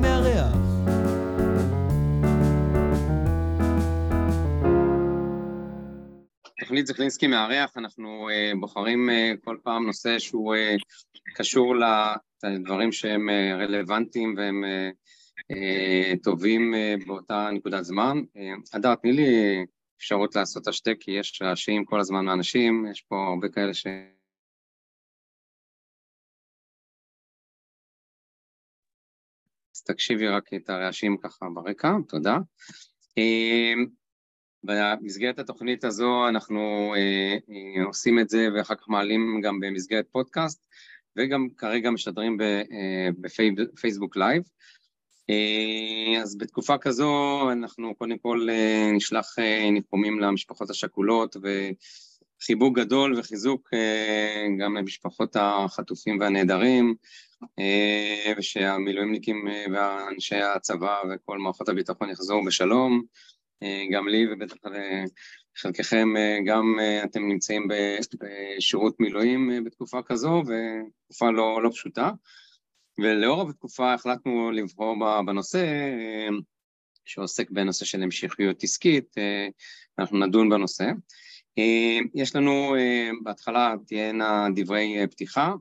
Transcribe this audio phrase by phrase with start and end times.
[0.00, 0.56] מארח.
[6.60, 10.82] תוכנית זכלינסקי מארח, אנחנו uh, בוחרים uh, כל פעם נושא שהוא uh,
[11.34, 11.74] קשור
[12.44, 14.94] לדברים שהם uh, רלוונטיים והם uh,
[15.52, 18.18] uh, טובים uh, באותה נקודת זמן.
[18.72, 19.58] הדר, תני לי
[19.98, 23.86] אפשרות לעשות השתק, כי יש רעשים כל הזמן מאנשים, יש פה הרבה כאלה ש...
[29.88, 32.38] תקשיבי רק את הרעשים ככה ברקע, תודה.
[34.64, 40.66] במסגרת התוכנית הזו אנחנו אה, אה, עושים את זה ואחר כך מעלים גם במסגרת פודקאסט
[41.16, 44.42] וגם כרגע משדרים אה, בפייסבוק live.
[46.22, 47.12] אז בתקופה כזו
[47.52, 48.48] אנחנו קודם כל
[48.92, 49.36] נשלח
[49.72, 51.36] ניחומים למשפחות השכולות
[52.40, 53.70] וחיבוק גדול וחיזוק
[54.60, 56.94] גם למשפחות החטופים והנעדרים
[58.38, 63.02] ושהמילואימניקים ואנשי הצבא וכל מערכות הביטחון יחזרו בשלום.
[63.62, 64.56] אה, גם לי ובטח
[65.56, 67.68] לחלקכם אה, גם אה, אתם נמצאים
[68.18, 72.10] בשירות מילואים בתקופה כזו, ותקופה לא, לא פשוטה.
[72.98, 75.66] ולאור התקופה החלטנו לבחור בנושא
[77.04, 79.14] שעוסק בנושא של המשכיות עסקית,
[79.98, 80.90] אנחנו נדון בנושא.
[82.14, 82.74] יש לנו,
[83.22, 85.54] בהתחלה תהיינה דברי פתיחה,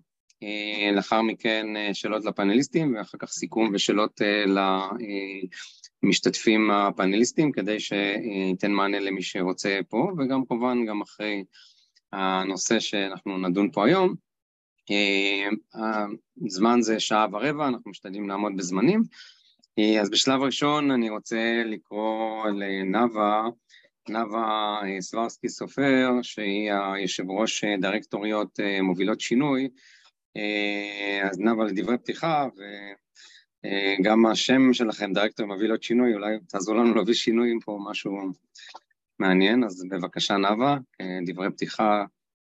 [0.93, 4.21] לאחר מכן שאלות לפאנליסטים ואחר כך סיכום ושאלות
[6.03, 11.43] המשתתפים הפאנליסטים כדי שייתן מענה למי שרוצה פה, וגם כמובן גם אחרי
[12.13, 14.15] הנושא שאנחנו נדון פה היום.
[16.45, 19.03] הזמן זה שעה ורבע, אנחנו משתדלים לעמוד בזמנים.
[20.01, 23.47] אז בשלב ראשון אני רוצה לקרוא לנאוה,
[24.09, 29.69] נאוה סברסקי סופר, שהיא היושב ראש דירקטוריות מובילות שינוי.
[31.31, 32.61] אז נאוה לדברי פתיחה, ו...
[33.65, 38.11] אה, השם שלכם, דירקטור מביא לו שינוי, אולי תעזרו לנו להביא שינוי פה, משהו
[39.19, 42.05] מעניין, אז בבקשה נאוה, אה, דברי פתיחה,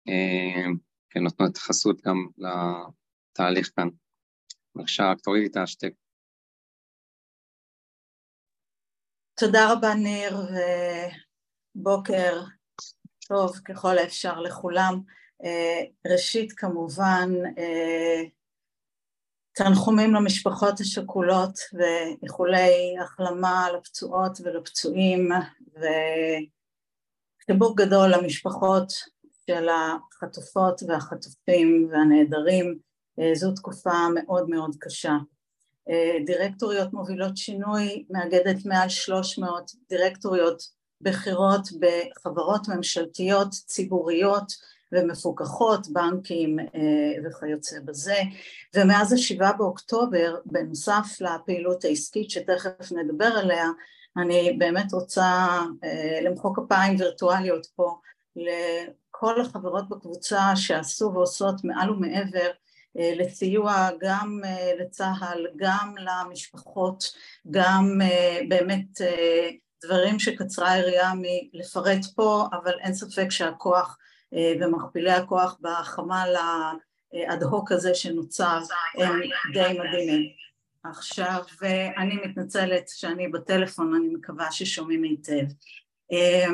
[0.09, 0.67] אה,
[1.11, 3.89] כן, התייחסות גם לתהליך כאן.
[4.75, 5.93] בבקשה, רק תורידי את השטק.
[9.41, 10.37] תודה רבה ניר,
[11.77, 12.43] ובוקר
[13.29, 15.01] טוב ככל האפשר לכולם.
[16.07, 17.33] ראשית כמובן
[19.53, 25.29] תנחומים למשפחות השכולות ואיחולי החלמה לפצועות ולפצועים
[27.45, 28.93] וחיבוק גדול למשפחות
[29.47, 32.79] של החטופות והחטופים והנעדרים,
[33.35, 35.13] זו תקופה מאוד מאוד קשה.
[36.27, 40.63] דירקטוריות מובילות שינוי מאגדת מעל 300 דירקטוריות
[41.01, 44.53] בכירות בחברות ממשלתיות ציבוריות
[44.93, 46.67] ומפוקחות, בנקים אה,
[47.25, 48.17] וכיוצא בזה,
[48.77, 53.67] ומאז השבעה באוקטובר, בנוסף לפעילות העסקית שתכף נדבר עליה,
[54.17, 55.49] אני באמת רוצה
[55.85, 57.99] אה, למחוא כפיים וירטואליות פה
[58.37, 62.51] לכל החברות בקבוצה שעשו ועושות מעל ומעבר
[62.99, 64.41] אה, לסיוע גם
[64.81, 67.05] לצה"ל, גם למשפחות,
[67.51, 67.99] גם
[68.49, 69.01] באמת
[69.85, 73.99] דברים שקצרה היריעה מלפרט פה, אבל אין ספק שהכוח
[74.33, 76.35] ומכפילי הכוח בחמ"ל
[77.13, 78.59] האד-הוק הזה שנוצר
[78.95, 79.21] הם
[79.53, 80.27] די מדהימים.
[80.85, 81.43] עכשיו
[81.97, 85.45] אני מתנצלת שאני בטלפון, אני מקווה ששומעים היטב.
[86.13, 86.47] אה,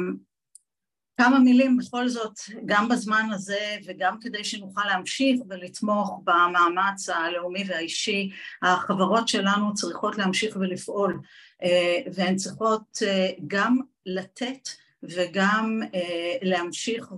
[1.16, 8.30] כמה מילים בכל זאת, גם בזמן הזה וגם כדי שנוכל להמשיך ולתמוך במאמץ הלאומי והאישי,
[8.62, 11.20] החברות שלנו צריכות להמשיך ולפעול
[11.62, 12.98] אה, והן צריכות
[13.46, 14.68] גם לתת
[15.08, 17.12] וגם אה, להמשיך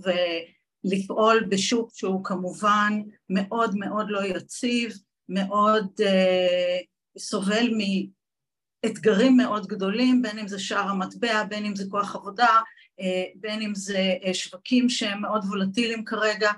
[0.84, 2.92] ולפעול בשוק שהוא כמובן
[3.30, 4.92] מאוד מאוד לא יציב,
[5.28, 6.78] מאוד אה,
[7.18, 7.70] סובל
[8.84, 12.60] מאתגרים מאוד גדולים, בין אם זה שער המטבע, בין אם זה כוח עבודה,
[13.00, 16.54] אה, בין אם זה שווקים שהם מאוד וולטיליים כרגע, אה,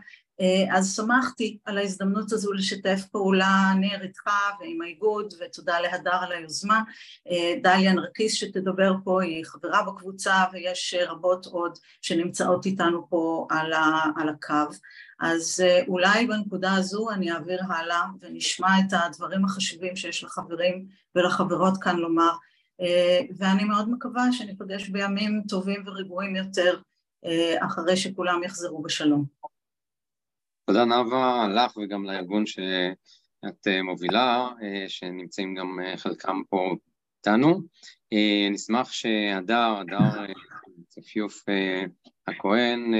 [0.72, 4.30] אז שמחתי על ההזדמנות הזו לשתף פעולה ניר איתך
[4.60, 6.83] ועם האיגוד ותודה להדר על היוזמה.
[7.30, 14.28] אה, דליה נרקיס שתדבר פה היא חברה בקבוצה ויש רבות עוד שנמצאות איתנו פה על,
[14.28, 14.74] הקו.
[15.21, 21.74] אז אה, אולי בנקודה הזו אני אעביר הלאה ונשמע את הדברים החשובים שיש לחברים ולחברות
[21.80, 22.30] כאן לומר
[23.39, 26.80] ואני מאוד מקווה שניפגש בימים טובים ורגועים יותר
[27.60, 29.24] אחרי שכולם יחזרו בשלום.
[30.68, 36.74] תודה נאוה לך וגם לארגון שאת אה, מובילה, אה, שנמצאים גם אה, חלקם פה
[37.18, 37.62] איתנו.
[38.50, 40.24] נשמח שהדר, הדר
[40.88, 41.44] צפיוף
[42.26, 42.92] הכהן,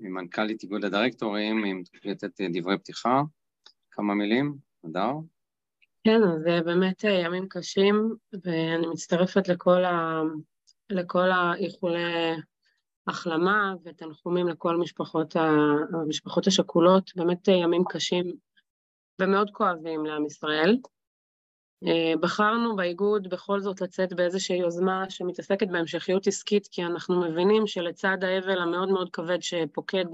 [0.00, 3.22] מנכ"לית איגוד הדירקטורים, אם תוכלי לתת דברי פתיחה,
[3.90, 5.12] כמה מילים, הדר.
[6.04, 8.14] כן, אז זה באמת ימים קשים,
[8.44, 10.22] ואני מצטרפת לכל, ה...
[10.90, 12.36] לכל האיחולי
[13.06, 15.50] החלמה ותנחומים לכל משפחות, ה...
[15.92, 18.32] המשפחות השכולות, באמת ימים קשים
[19.20, 20.76] ומאוד כואבים לעם ישראל.
[22.20, 28.58] בחרנו באיגוד בכל זאת לצאת באיזושהי יוזמה שמתעסקת בהמשכיות עסקית, כי אנחנו מבינים שלצד האבל
[28.58, 30.04] המאוד מאוד כבד שפוקד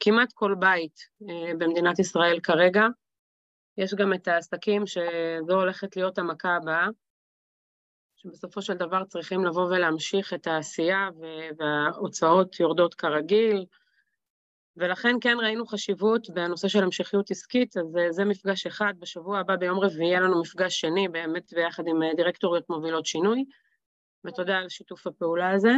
[0.00, 1.00] כמעט כל בית
[1.58, 2.86] במדינת ישראל כרגע,
[3.78, 6.88] יש גם את העסקים שזו הולכת להיות המכה הבאה,
[8.22, 11.08] שבסופו של דבר צריכים לבוא ולהמשיך את העשייה
[11.58, 13.66] וההוצאות יורדות כרגיל,
[14.76, 19.78] ולכן כן ראינו חשיבות בנושא של המשכיות עסקית, אז זה מפגש אחד, בשבוע הבא ביום
[19.78, 23.44] רביעי יהיה לנו מפגש שני, באמת ביחד עם דירקטוריות מובילות שינוי,
[24.24, 25.72] ותודה על שיתוף הפעולה הזה.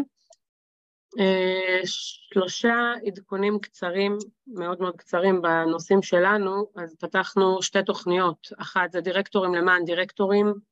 [1.85, 9.55] שלושה עדכונים קצרים, מאוד מאוד קצרים בנושאים שלנו, אז פתחנו שתי תוכניות, אחת זה דירקטורים
[9.55, 10.72] למען דירקטורים,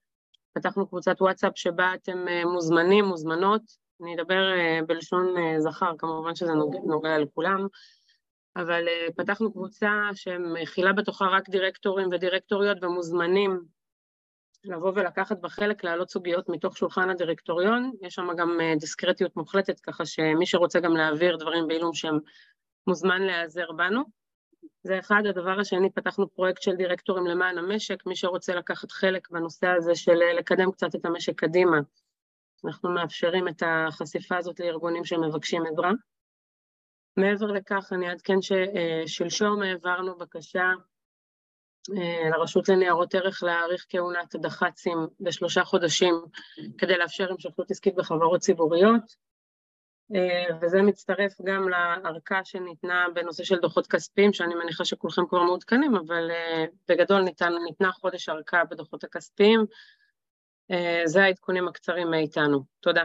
[0.53, 2.19] פתחנו קבוצת וואטסאפ שבה אתם
[2.53, 3.63] מוזמנים, מוזמנות,
[4.03, 4.43] אני אדבר
[4.87, 7.67] בלשון זכר, כמובן שזה נוגע, נוגע לכולם,
[8.57, 8.85] אבל
[9.17, 13.61] פתחנו קבוצה שמכילה בתוכה רק דירקטורים ודירקטוריות ומוזמנים
[14.65, 20.07] לבוא ולקחת בה חלק, להעלות סוגיות מתוך שולחן הדירקטוריון, יש שם גם דיסקרטיות מוחלטת, ככה
[20.07, 22.15] שמי שרוצה גם להעביר דברים בעילום שם
[22.87, 24.20] מוזמן להיעזר בנו.
[24.83, 25.23] זה אחד.
[25.29, 30.15] הדבר השני, פתחנו פרויקט של דירקטורים למען המשק, מי שרוצה לקחת חלק בנושא הזה של
[30.39, 31.79] לקדם קצת את המשק קדימה,
[32.65, 35.91] אנחנו מאפשרים את החשיפה הזאת לארגונים שמבקשים עזרה.
[37.17, 40.73] מעבר לכך, אני אעדכן ששלשום העברנו בקשה
[42.31, 46.15] לרשות לניירות ערך להאריך כהונת הדח"צים בשלושה חודשים
[46.79, 49.30] כדי לאפשר המשכיות עסקית בחברות ציבוריות,
[50.63, 56.31] וזה מצטרף גם לארכה שניתנה בנושא של דוחות כספיים, שאני מניחה שכולכם כבר מעודכנים, אבל
[56.89, 59.61] בגדול ניתן, ניתנה חודש ארכה בדוחות הכספיים.
[61.05, 62.65] זה העדכונים הקצרים מאיתנו.
[62.81, 63.03] תודה.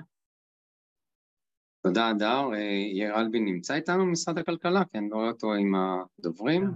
[1.84, 2.50] תודה, הדר.
[2.94, 4.82] יאיר אלבין נמצא איתנו ממשרד הכלכלה?
[4.94, 6.72] כן, לא רואה אותו עם הדוברים.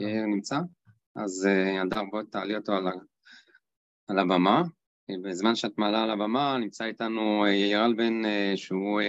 [0.00, 0.56] יאיר נמצא?
[1.16, 1.48] אז
[1.82, 2.86] הדר, בואי תעלי אותו על,
[4.08, 4.62] על הבמה.
[5.22, 8.22] בזמן שאת מעלה על הבמה נמצא איתנו יאיר אלבן,
[8.56, 9.00] שהוא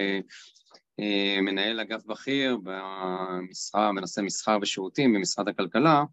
[1.42, 6.04] מנהל אגף בכיר במשרה, בנושא מסחר ושירותים במשרד הכלכלה,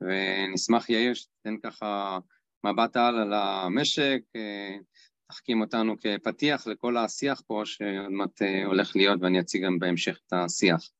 [0.00, 2.18] ונשמח יאיר שתיתן ככה
[2.64, 4.20] מבט על על המשק,
[5.28, 10.32] תחכים אותנו כפתיח לכל השיח פה שעוד מעט הולך להיות ואני אציג גם בהמשך את
[10.32, 10.90] השיח.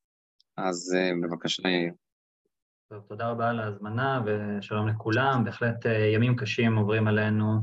[0.56, 1.92] אז בבקשה יאיר.
[2.88, 5.44] טוב, תודה רבה על ההזמנה ושלום לכולם.
[5.44, 7.60] בהחלט ימים קשים עוברים עלינו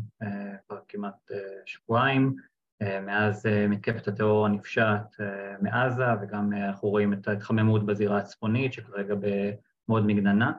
[0.68, 1.32] כבר כמעט
[1.66, 2.36] שבועיים,
[2.82, 5.16] מאז מתקפת הטרור הנפשעת
[5.62, 10.52] מעזה, וגם אנחנו רואים את ההתחממות בזירה הצפונית, שכרגע במאוד מגננה.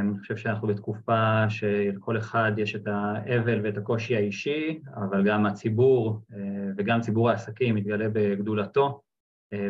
[0.00, 6.20] אני חושב שאנחנו בתקופה שלכל אחד יש את האבל ואת הקושי האישי, אבל גם הציבור
[6.76, 9.00] וגם ציבור העסקים מתגלה בגדולתו,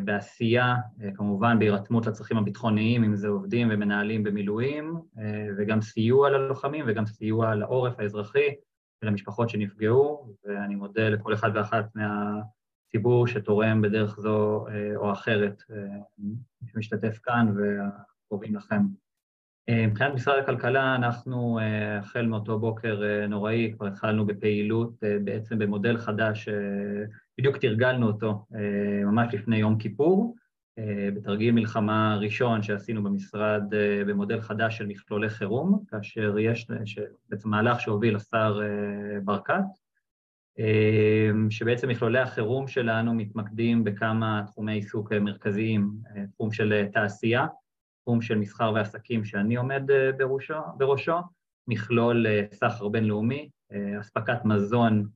[0.05, 0.77] בעשייה,
[1.15, 4.95] כמובן בהירתמות לצרכים הביטחוניים, אם זה עובדים ומנהלים במילואים,
[5.59, 8.49] וגם סיוע ללוחמים וגם סיוע לעורף האזרחי
[9.03, 14.67] ולמשפחות שנפגעו, ואני מודה לכל אחד ואחת מהציבור שתורם בדרך זו
[14.97, 15.63] או אחרת,
[16.67, 18.81] שמשתתף כאן וקרובים לכם.
[19.71, 21.59] מבחינת משרד הכלכלה, אנחנו
[22.01, 26.49] החל מאותו בוקר נוראי, כבר התחלנו בפעילות בעצם במודל חדש,
[27.39, 28.47] בדיוק תרגלנו אותו
[29.05, 30.37] ממש לפני יום כיפור,
[31.15, 33.63] בתרגיל מלחמה ראשון שעשינו במשרד
[34.07, 36.67] במודל חדש של מכלולי חירום, כאשר יש
[37.29, 38.61] בעצם מהלך שהוביל השר
[39.25, 39.65] ברקת,
[41.51, 45.91] שבעצם מכלולי החירום שלנו מתמקדים בכמה תחומי עיסוק מרכזיים,
[46.33, 47.47] תחום של תעשייה,
[48.03, 49.83] תחום של מסחר ועסקים שאני עומד
[50.19, 51.17] בראשו, בראשו,
[51.69, 53.49] מכלול סחר בינלאומי,
[54.01, 55.07] אספקת מזון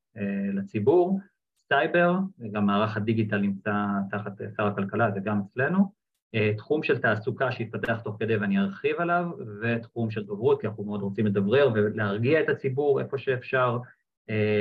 [0.52, 1.20] לציבור,
[1.68, 5.92] סייבר, וגם מערך הדיגיטל נמצא תחת שר הכלכלה, זה גם אצלנו,
[6.56, 9.26] תחום של תעסוקה שהתפתח תוך כדי ואני ארחיב עליו,
[9.62, 13.78] ותחום של דוברות, כי אנחנו מאוד רוצים לדברר ולהרגיע את הציבור איפה שאפשר,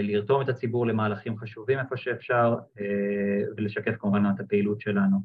[0.03, 2.55] לרתום את הציבור למהלכים חשובים איפה שאפשר,
[3.57, 5.17] ולשקף כמובן את הפעילות שלנו.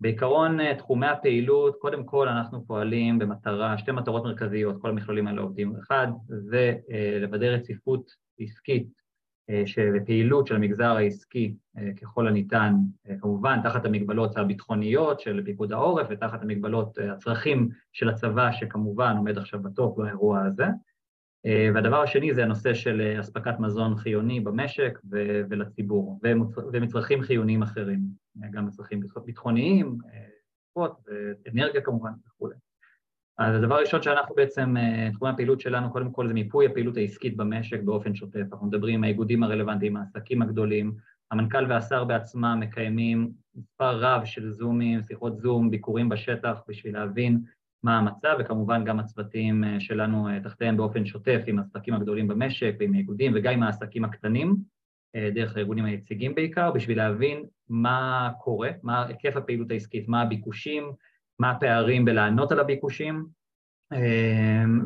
[0.00, 5.76] בעיקרון, תחומי הפעילות, קודם כל אנחנו פועלים במטרה, שתי מטרות מרכזיות, כל המכלולים האלה עובדים.
[5.76, 6.74] אחד, זה
[7.20, 8.10] לוודא רציפות
[8.40, 9.05] עסקית
[9.94, 11.54] ופעילות של המגזר העסקי
[12.02, 12.74] ככל הניתן,
[13.20, 19.62] כמובן תחת המגבלות הביטחוניות של פיקוד העורף ותחת המגבלות הצרכים של הצבא, שכמובן עומד עכשיו
[19.62, 20.66] בטופ באירוע הזה.
[21.74, 24.98] והדבר השני זה הנושא של אספקת מזון חיוני במשק
[25.50, 26.20] ולציבור,
[26.72, 28.00] ומצרכים חיוניים אחרים,
[28.50, 29.98] גם מצרכים ביטחוניים,
[31.54, 32.48] אנרגיה כמובן וכו'.
[33.38, 34.74] אז הדבר הראשון שאנחנו בעצם,
[35.12, 38.44] תחומי הפעילות שלנו, קודם כל זה מיפוי הפעילות העסקית במשק באופן שוטף.
[38.52, 40.94] אנחנו מדברים עם האיגודים הרלוונטיים, העסקים הגדולים,
[41.30, 47.40] המנכ"ל והשר בעצמם מקיימים מספר רב של זומים, שיחות זום, ביקורים בשטח בשביל להבין
[47.82, 53.32] מה המצב, וכמובן גם הצוותים שלנו תחתיהם באופן שוטף עם העסקים הגדולים במשק ועם האיגודים
[53.34, 54.56] וגם עם העסקים הקטנים,
[55.16, 60.92] דרך הארגונים היציגים בעיקר, בשביל להבין מה קורה, מה היקף הפעילות העסקית, מה הביקושים,
[61.38, 63.26] מה הפערים בלענות על הביקושים,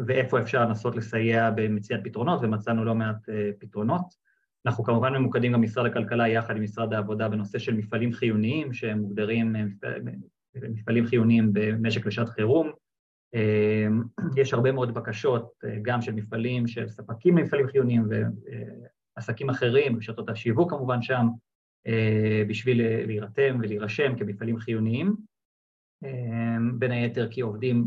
[0.07, 3.28] ואיפה אפשר לנסות לסייע במציאת פתרונות, ומצאנו לא מעט
[3.59, 4.30] פתרונות.
[4.66, 8.99] אנחנו כמובן ממוקדים גם משרד הכלכלה יחד עם משרד העבודה בנושא של מפעלים חיוניים, שהם
[8.99, 9.57] מוגדרים
[10.54, 12.71] מפעלים חיוניים במשק לשעת חירום.
[14.37, 15.52] יש הרבה מאוד בקשות,
[15.83, 18.09] גם של מפעלים, של ספקים למפעלים חיוניים
[19.16, 21.26] ועסקים אחרים, רשתות השיווק כמובן שם,
[22.49, 25.30] בשביל להירתם ולהירשם כמפעלים חיוניים.
[26.78, 27.87] בין היתר כי עובדים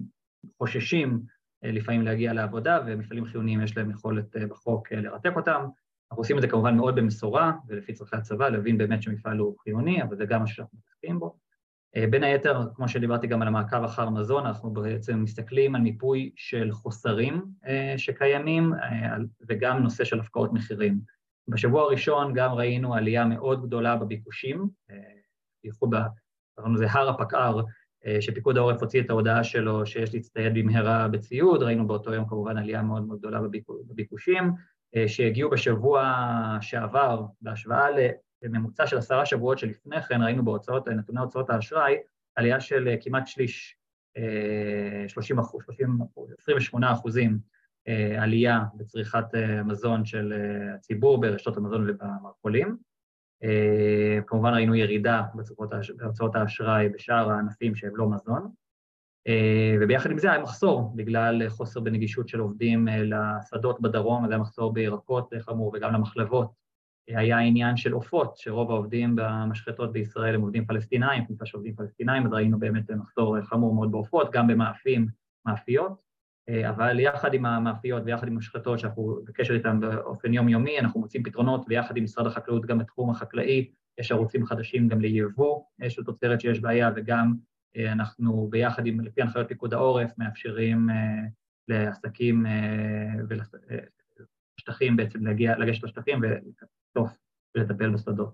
[0.57, 1.21] חוששים
[1.63, 5.65] לפעמים להגיע לעבודה, ומפעלים חיוניים יש להם יכולת בחוק לרתק אותם.
[6.11, 10.03] אנחנו עושים את זה כמובן מאוד במשורה ולפי צורכי הצבא, להבין באמת שמפעל הוא חיוני,
[10.03, 11.37] אבל זה גם מה שאנחנו מתעסקים בו.
[12.09, 16.71] בין היתר, כמו שדיברתי גם על המעקב אחר מזון, אנחנו בעצם מסתכלים על מיפוי של
[16.71, 17.45] חוסרים
[17.97, 18.73] שקיימים
[19.49, 20.99] וגם נושא של הפקעות מחירים.
[21.47, 24.67] בשבוע הראשון גם ראינו עלייה מאוד גדולה בביקושים,
[25.63, 25.93] בייחוד,
[26.55, 27.61] קראנו לזה הר הפקע"ר,
[28.19, 32.81] שפיקוד העורף הוציא את ההודעה שלו שיש להצטייד במהרה בציוד, ראינו באותו יום כמובן עלייה
[32.81, 33.39] מאוד מאוד גדולה
[33.89, 34.51] בביקושים,
[35.07, 36.13] שהגיעו בשבוע
[36.61, 37.87] שעבר, בהשוואה
[38.41, 41.95] לממוצע של עשרה שבועות שלפני כן, ראינו בהוצאות, נתוני הוצאות האשראי,
[42.35, 43.77] עלייה של כמעט שליש,
[45.07, 45.63] 30 אחוז,
[46.39, 47.39] 28 אחוזים
[48.17, 49.25] עלייה בצריכת
[49.65, 50.33] מזון של
[50.75, 52.77] הציבור ברשתות המזון ובמרכולים.
[54.27, 55.21] כמובן ראינו ירידה
[55.97, 58.51] בהוצאות האשראי בשאר הענפים שהם לא מזון.
[59.81, 64.73] וביחד עם זה היה מחסור, בגלל חוסר בנגישות של עובדים לשדות בדרום, אז היה מחסור
[64.73, 66.63] בירקות חמור וגם למחלבות.
[67.07, 72.25] היה עניין של עופות, שרוב העובדים במשחטות בישראל הם עובדים פלסטינאים, כניסה של עובדים פלסטינאים,
[72.25, 75.07] אז ראינו באמת מחסור חמור מאוד בעופות, גם במאפים,
[75.45, 76.01] מאפיות,
[76.69, 81.65] אבל יחד עם המאפיות ויחד עם המשחטות, שאנחנו בקשר איתן באופן יומיומי, אנחנו מוצאים פתרונות,
[81.69, 86.59] ויחד עם משרד החקלאות גם בתחום החקלאי, יש ערוצים חדשים גם ליבוא של תוצרת שיש
[86.59, 87.33] בעיה, וגם
[87.77, 90.89] אנחנו ביחד עם, לפי הנחיות פיקוד העורף, מאפשרים
[91.67, 92.45] לעסקים
[93.29, 97.17] ולשטחים בעצם להגיע, לגשת לשטחים ולקטוף
[97.55, 98.33] ולטפל בשדות.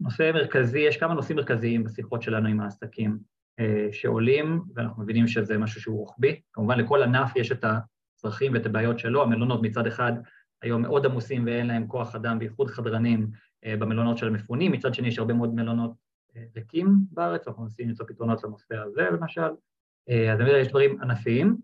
[0.00, 3.18] נושא מרכזי, יש כמה נושאים מרכזיים בשיחות שלנו עם העסקים
[3.92, 6.40] שעולים, ואנחנו מבינים שזה משהו שהוא רוחבי.
[6.52, 10.12] כמובן לכל ענף יש את הצרכים ואת הבעיות שלו, המלונות מצד אחד
[10.62, 13.30] היום מאוד עמוסים ואין להם כוח אדם, בייחוד חדרנים
[13.66, 15.92] במלונות של המפונים, מצד שני יש הרבה מאוד מלונות
[16.56, 19.50] ריקים בארץ, אנחנו מנסים למצוא פתרונות לנושא הזה למשל.
[20.32, 21.56] אז אני יודע, יש דברים ענפיים.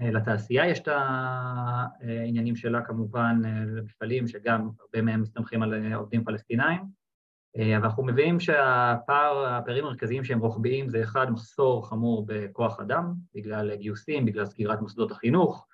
[0.00, 3.40] לתעשייה יש את העניינים שלה כמובן,
[3.76, 6.80] למפעלים שגם הרבה מהם מסתמכים על עובדים פלסטינאים,
[7.56, 13.74] אבל אנחנו מבינים שהפער, הפערים המרכזיים שהם רוחביים זה אחד, מחסור חמור בכוח אדם, בגלל
[13.74, 15.66] גיוסים, בגלל סגירת מוסדות החינוך,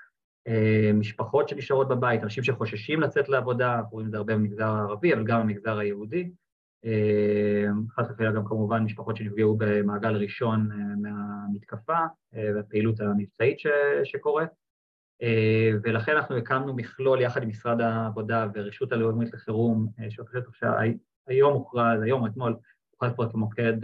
[0.95, 5.25] משפחות שנשארות בבית, אנשים שחוששים לצאת לעבודה, אנחנו רואים את זה הרבה במגזר הערבי, אבל
[5.25, 6.31] גם במגזר היהודי.
[7.91, 10.69] חס וחלילה גם כמובן משפחות שנפגעו במעגל ראשון
[11.03, 11.99] מהמתקפה
[12.33, 13.59] והפעילות המבצעית
[14.05, 14.51] שקורית,
[15.83, 19.89] ולכן אנחנו הקמנו מכלול יחד עם משרד העבודה ורשות הלאומית לחירום,
[21.29, 22.57] שהיום הוכרז, היום או אתמול,
[22.91, 23.75] הוכרז פה כמוקד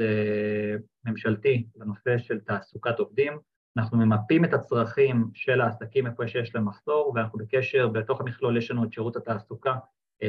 [1.04, 3.32] ממשלתי בנושא של תעסוקת עובדים.
[3.76, 8.70] אנחנו ממפים את הצרכים של העסקים איפה שיש להם מחסור, ואנחנו בקשר, בתוך המכלול יש
[8.70, 9.74] לנו את שירות התעסוקה,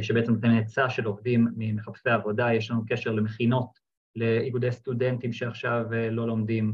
[0.01, 3.79] שבעצם נותן היצע של עובדים ממחפשי עבודה, יש לנו קשר למכינות,
[4.15, 6.73] לאיגודי סטודנטים שעכשיו לא לומדים,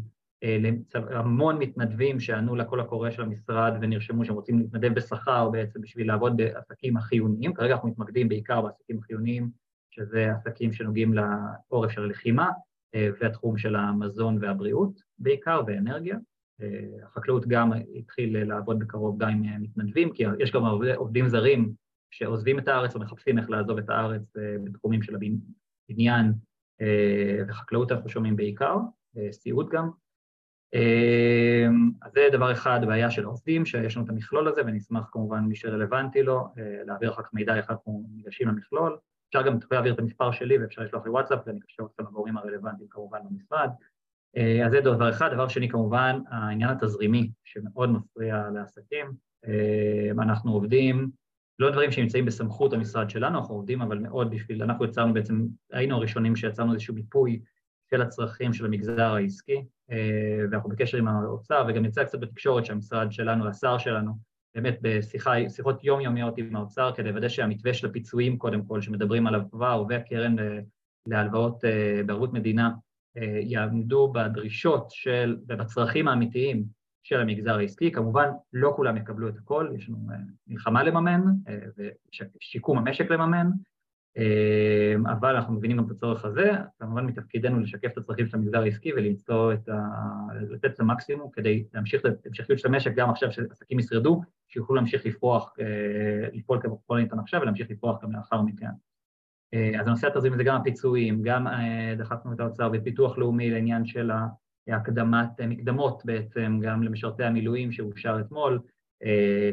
[0.93, 6.37] המון מתנדבים שענו לקול הקורא של המשרד ונרשמו שהם רוצים להתנדב בשכר בעצם בשביל לעבוד
[6.37, 9.49] בעסקים החיוניים, כרגע אנחנו מתמקדים בעיקר בעסקים החיוניים,
[9.91, 12.49] שזה עסקים שנוגעים לעורף של הלחימה,
[12.95, 16.17] והתחום של המזון והבריאות בעיקר, ואנרגיה.
[17.03, 21.73] החקלאות גם התחיל לעבוד בקרוב גם עם מתנדבים, כי יש גם עובדים זרים
[22.11, 24.33] שעוזבים את הארץ ומחפשים איך לעזוב את הארץ
[24.63, 25.15] בתחומים של
[25.89, 26.33] הבניין
[27.47, 28.77] וחקלאות אנחנו שומעים בעיקר,
[29.31, 29.89] סיעוד גם.
[32.01, 35.55] אז זה דבר אחד, בעיה של עובדים, שיש לנו את המכלול הזה, ונשמח כמובן מי
[35.55, 36.47] שרלוונטי לו,
[36.85, 38.97] להעביר אחר כך מידע איך אנחנו ניגשים למכלול.
[39.31, 42.89] אפשר גם להעביר את המספר שלי ואפשר לשלוח לי וואטסאפ, ואני אקשר אתכם לגורמים הרלוונטיים
[42.89, 43.69] כמובן במשרד.
[44.65, 45.29] אז זה דבר אחד.
[45.33, 49.11] דבר שני, כמובן, העניין התזרימי, שמאוד מפריע לעסקים.
[50.19, 51.09] אנחנו עובדים,
[51.59, 55.95] לא דברים שנמצאים בסמכות המשרד שלנו, אנחנו עובדים אבל מאוד בשביל, אנחנו יצרנו בעצם, היינו
[55.95, 57.41] הראשונים שיצרנו איזשהו מיפוי
[57.89, 59.65] של הצרכים של המגזר העסקי,
[60.51, 66.37] ואנחנו בקשר עם האוצר, וגם נמצא קצת בתקשורת שהמשרד שלנו, השר שלנו, באמת בשיחות יומיומיות
[66.37, 70.35] עם האוצר, כדי לוודא שהמתווה של הפיצויים, קודם כל, שמדברים עליו כבר, והקרן
[71.07, 71.63] להלוואות
[72.05, 72.71] בערבות מדינה,
[73.41, 76.63] יעמדו בדרישות של, ובצרכים האמיתיים
[77.03, 77.91] של המגזר העסקי.
[77.91, 80.07] כמובן, לא כולם יקבלו את הכל, יש לנו
[80.47, 81.21] מלחמה לממן
[82.41, 83.47] ושיקום המשק לממן,
[85.05, 88.93] אבל אנחנו מבינים גם את הצורך הזה, כמובן מתפקידנו לשקף את הצרכים של המגזר העסקי
[88.93, 89.79] ולמצוא את ה...
[90.49, 95.05] לתת את המקסימום כדי להמשיך את המשכיות של המשק גם עכשיו שעסקים ישרדו, שיוכלו להמשיך
[95.05, 95.55] לפרוח,
[96.33, 98.71] לפעול ככל הניתן עכשיו ולהמשיך לפרוח גם לאחר מכן.
[99.79, 101.47] אז הנושא התזרים זה גם הפיצויים, גם
[101.97, 104.11] דחפנו את האוצר בפיתוח לאומי לעניין של
[104.67, 108.59] הקדמת מקדמות בעצם, גם למשרתי המילואים שאושר אתמול,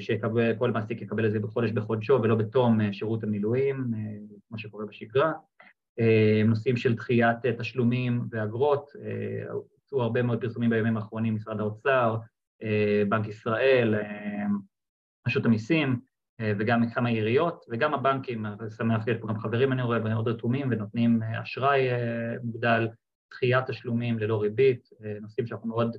[0.01, 3.85] שכל מעסיק יקבל את זה בחודש בחודשו ולא בתום שירות המילואים,
[4.49, 5.33] כמו שקורה בשגרה.
[6.47, 8.91] נושאים של דחיית תשלומים ואגרות,
[9.51, 12.17] הוצאו הרבה מאוד פרסומים בימים האחרונים, משרד האוצר,
[13.09, 13.95] בנק ישראל,
[15.27, 16.01] רשות המיסים,
[16.43, 20.69] וגם כמה עיריות, וגם הבנקים, אני שמח שיש פה גם חברים, אני רואה, מאוד רתומים
[20.71, 21.89] ונותנים אשראי
[22.43, 22.89] מוגדל,
[23.31, 24.89] דחיית תשלומים ללא ריבית,
[25.21, 25.97] נושאים שאנחנו מאוד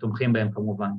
[0.00, 0.90] תומכים בהם כמובן.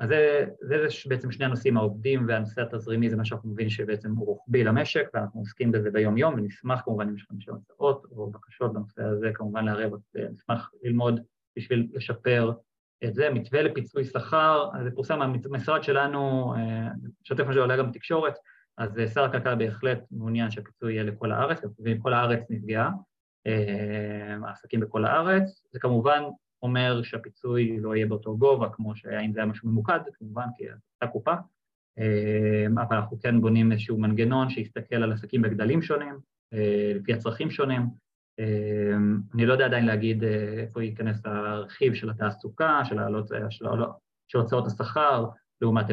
[0.00, 4.26] אז זה, זה בעצם שני הנושאים, העובדים והנושא התזרימי, זה מה שאנחנו מבינים שבעצם הוא
[4.26, 8.72] רוחבי למשק, ואנחנו עוסקים בזה ביום-יום, ונשמח כמובן אם יש לכם שאלות הצעות או בקשות
[8.72, 9.92] בנושא הזה, כמובן לערב,
[10.32, 11.20] נשמח ללמוד
[11.56, 12.52] בשביל לשפר
[13.04, 13.30] את זה.
[13.30, 16.54] מתווה לפיצוי שכר, זה פורסם מהמשרד שלנו,
[17.22, 18.34] משתף מה שעולה גם בתקשורת,
[18.78, 22.90] אז שר הכלכלה בהחלט מעוניין שהפיצוי יהיה לכל הארץ, וכל הארץ נפגעה,
[24.46, 26.22] העסקים בכל הארץ, זה כמובן
[26.62, 30.64] אומר שהפיצוי לא יהיה באותו גובה, כמו שהיה אם זה היה משהו ממוקד, כמובן, כי
[30.64, 31.34] הייתה קופה,
[32.74, 36.14] אבל אנחנו כן בונים איזשהו מנגנון שיסתכל על עסקים בגדלים שונים,
[36.94, 37.82] לפי הצרכים שונים.
[39.34, 40.24] אני לא יודע עדיין להגיד
[40.58, 43.30] איפה ייכנס הרכיב של התעסוקה, של, העלות,
[44.28, 45.26] של, הוצאות השכר,
[45.60, 45.86] לעומת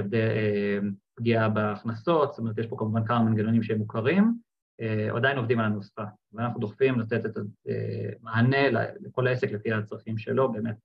[1.16, 4.38] פגיעה בהכנסות, זאת אומרת, יש פה כמובן כמה מנגנונים שהם מוכרים,
[5.16, 7.38] עדיין עובדים על הנוסחה, ואנחנו דוחפים לתת את
[8.22, 10.76] המענה לכל העסק לפי הצרכים שלו, באמת,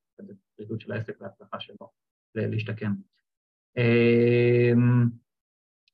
[0.54, 1.90] הפרידות של העסק וההצלחה שלו
[2.34, 2.92] להשתקם.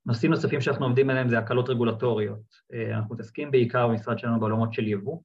[0.06, 2.56] נושאים נוספים שאנחנו עובדים עליהם זה הקלות רגולטוריות.
[2.92, 5.20] אנחנו מתעסקים בעיקר במשרד שלנו בעולמות של יבוא,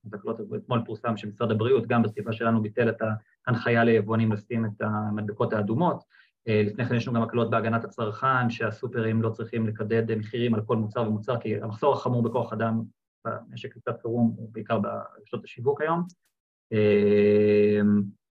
[0.55, 3.01] אתמול פורסם שמשרד הבריאות, גם בסביבה שלנו, ביטל את
[3.47, 6.03] ההנחיה ליבואנים לשים את המדבקות האדומות,
[6.47, 10.77] לפני כן יש לנו גם הקלות בהגנת הצרכן, שהסופרים לא צריכים לקדד מחירים על כל
[10.77, 12.82] מוצר ומוצר, כי המחסור החמור בכוח אדם
[13.27, 16.03] במשק קצת חירום הוא בעיקר ברשתות השיווק היום.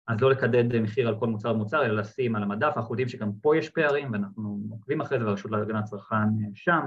[0.08, 3.30] אז לא לקדד מחיר על כל מוצר ומוצר, אלא לשים על המדף, אנחנו יודעים שגם
[3.42, 6.80] פה יש פערים, ואנחנו עוקבים אחרי זה, והרשות להגנת הצרכן שם.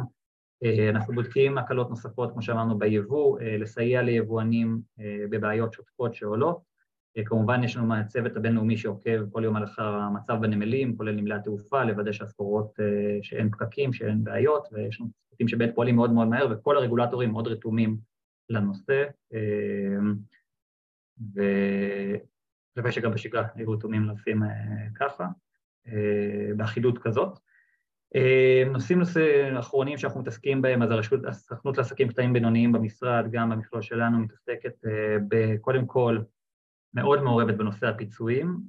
[0.90, 4.82] אנחנו בודקים הקלות נוספות, כמו שאמרנו, ביבוא, לסייע ליבואנים
[5.30, 6.71] בבעיות שוטפות שעולות.
[7.26, 11.84] כמובן יש לנו מהצוות הבינלאומי שעוקב כל יום על אחר המצב בנמלים, כולל נמלי התעופה,
[11.84, 12.80] לוודא שהסחורות,
[13.22, 17.48] שאין פקקים, שאין בעיות, ויש לנו צוותים שבאמת פועלים מאוד מאוד מהר, וכל הרגולטורים מאוד
[17.48, 17.98] רתומים
[18.50, 19.04] לנושא,
[21.34, 24.44] ולוודא שגם בשגרה יהיו רתומים לשים
[24.96, 25.28] ככה,
[26.58, 27.40] באחידות כזאת.
[28.72, 33.82] נושאים נושא אחרונים שאנחנו מתעסקים בהם, אז הרשות, הסוכנות לעסקים קטנים בינוניים במשרד, גם במכלול
[33.82, 34.74] שלנו, מתעסקת
[35.62, 36.20] קודם כל
[36.94, 38.60] מאוד מעורבת בנושא הפיצויים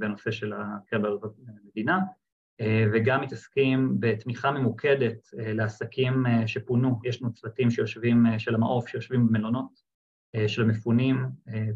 [0.00, 1.34] ונושא של הקרן בערבות
[1.64, 2.00] מדינה,
[2.92, 7.00] וגם מתעסקים בתמיכה ממוקדת לעסקים שפונו.
[7.04, 9.88] יש לנו צוותים שיושבים, של המעוף, שיושבים במלונות,
[10.46, 11.26] של המפונים,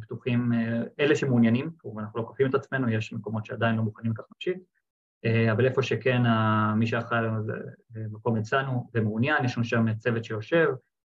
[0.01, 0.53] פתוחים,
[1.01, 4.59] אלה שמעוניינים, כמובן אנחנו לא כופים את עצמנו, יש מקומות שעדיין לא מוכנים לכך נפשית,
[5.53, 6.23] אבל איפה שכן
[6.77, 7.27] מי שאחראי
[7.91, 10.69] במקום אצלנו ומעוניין, יש לנו שם צוות שיושב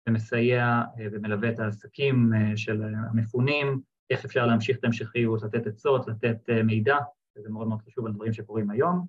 [0.09, 3.81] ומסייע ומלווה את העסקים של המפונים,
[4.12, 6.96] איך אפשר להמשיך את ההמשכיות, לתת עצות, לתת מידע,
[7.37, 9.07] וזה מאוד מאוד חשוב על דברים שקורים היום.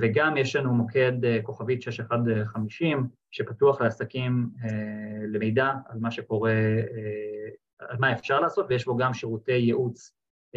[0.00, 4.50] וגם יש לנו מוקד כוכבית 6150, שפתוח לעסקים
[5.28, 6.54] למידע על מה שקורה,
[7.78, 10.14] על מה אפשר לעשות, ויש בו גם שירותי ייעוץ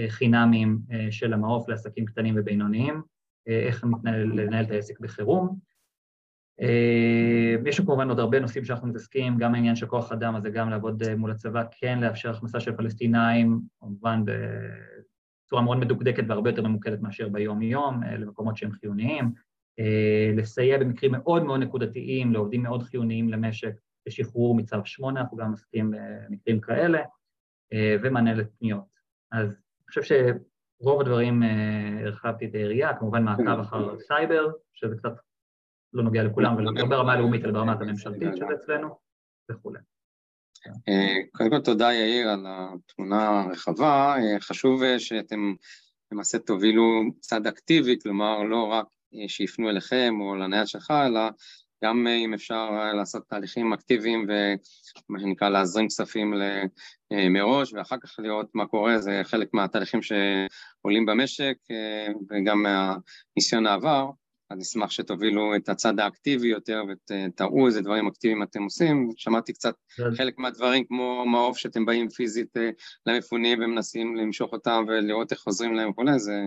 [0.08, 0.80] חינמיים
[1.12, 3.02] של המעוף לעסקים קטנים ובינוניים,
[3.48, 5.60] איך לנהל את העסק בחירום.
[7.66, 10.50] יש לנו כמובן עוד הרבה נושאים שאנחנו מתעסקים, גם העניין של כוח אדם, אז זה
[10.50, 16.62] גם לעבוד מול הצבא, כן לאפשר הכנסה של פלסטינאים, כמובן בצורה מאוד מדוקדקת והרבה יותר
[16.62, 19.32] ממוקדת מאשר ביום-יום, למקומות שהם חיוניים,
[20.36, 23.74] לסייע במקרים מאוד מאוד נקודתיים, לעובדים מאוד חיוניים למשק,
[24.08, 25.94] לשחרור מצו 8, אנחנו גם עוסקים
[26.30, 27.02] במקרים כאלה,
[28.04, 28.96] ומענה לפניות.
[29.32, 30.02] אז אני חושב
[30.82, 31.44] שרוב הדברים
[32.06, 35.14] הרחבתי את העירייה, כמובן מעקב אחר סייבר, שזה קצת
[35.94, 38.98] לא נוגע לכולם, אבל לא ברמה הלאומית, אלא ברמה הממשלתית שזה אצלנו,
[39.52, 39.80] וכולי.
[41.32, 45.54] קודם כל תודה יאיר על התמונה הרחבה, חשוב שאתם
[46.12, 48.86] למעשה תובילו צד אקטיבי, כלומר לא רק
[49.28, 51.22] שיפנו אליכם או לנייד שלך, אלא
[51.84, 56.34] גם אם אפשר לעשות תהליכים אקטיביים ומה שנקרא להזרים כספים
[57.30, 61.58] מראש ואחר כך לראות מה קורה, זה חלק מהתהליכים שעולים במשק
[62.30, 64.10] וגם מהניסיון העבר.
[64.50, 69.10] אז נשמח שתובילו את הצד האקטיבי יותר ותראו איזה דברים אקטיביים אתם עושים.
[69.18, 69.76] שמעתי קצת
[70.18, 72.54] חלק מהדברים כמו מעוף שאתם באים פיזית
[73.06, 76.44] למפונים ומנסים למשוך אותם ולראות איך חוזרים להם וכולי, זה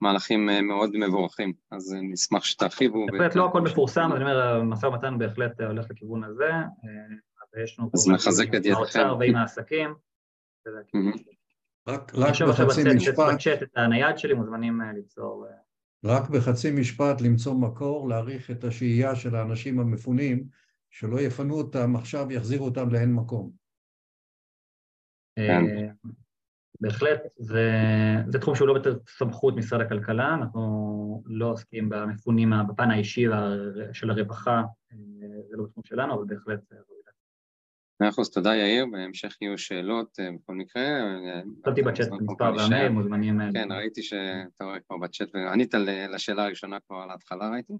[0.00, 3.06] מהלכים מאוד מבורכים, אז נשמח שתרחיבו.
[3.06, 6.50] בהחלט לא הכל מפורסם, אני אומר, המשא ומתן בהחלט הולך לכיוון הזה,
[7.54, 7.90] ויש לנו...
[7.94, 8.76] אז מחזק את ידיכם.
[8.76, 9.94] האוצר ועם העסקים.
[11.86, 12.12] רק
[12.48, 13.34] בחצי משפט.
[13.34, 15.46] בצ'אט את הנייד שלי, מוזמנים ליצור...
[16.04, 20.44] רק בחצי משפט למצוא מקור, להעריך את השהייה של האנשים המפונים,
[20.90, 23.50] שלא יפנו אותם עכשיו, יחזירו אותם לאין מקום.
[26.80, 27.70] בהחלט, זה,
[28.28, 33.24] זה תחום שהוא לא בסמכות משרד הכלכלה, אנחנו לא עוסקים במפונים בפן האישי
[33.92, 34.62] של הרווחה,
[35.50, 37.03] זה לא בתחום שלנו, אבל בהחלט זה ראוי.
[38.00, 40.82] מאה אחוז, תודה יאיר, בהמשך יהיו שאלות בכל מקרה.
[41.62, 43.40] כתבתי בצ'אט מספר והמייל, מוזמנים...
[43.52, 45.74] כן, ראיתי שאתה רואה כבר בצ'אט, וענית
[46.08, 47.72] לשאלה הראשונה כבר על ההתחלה ראיתי.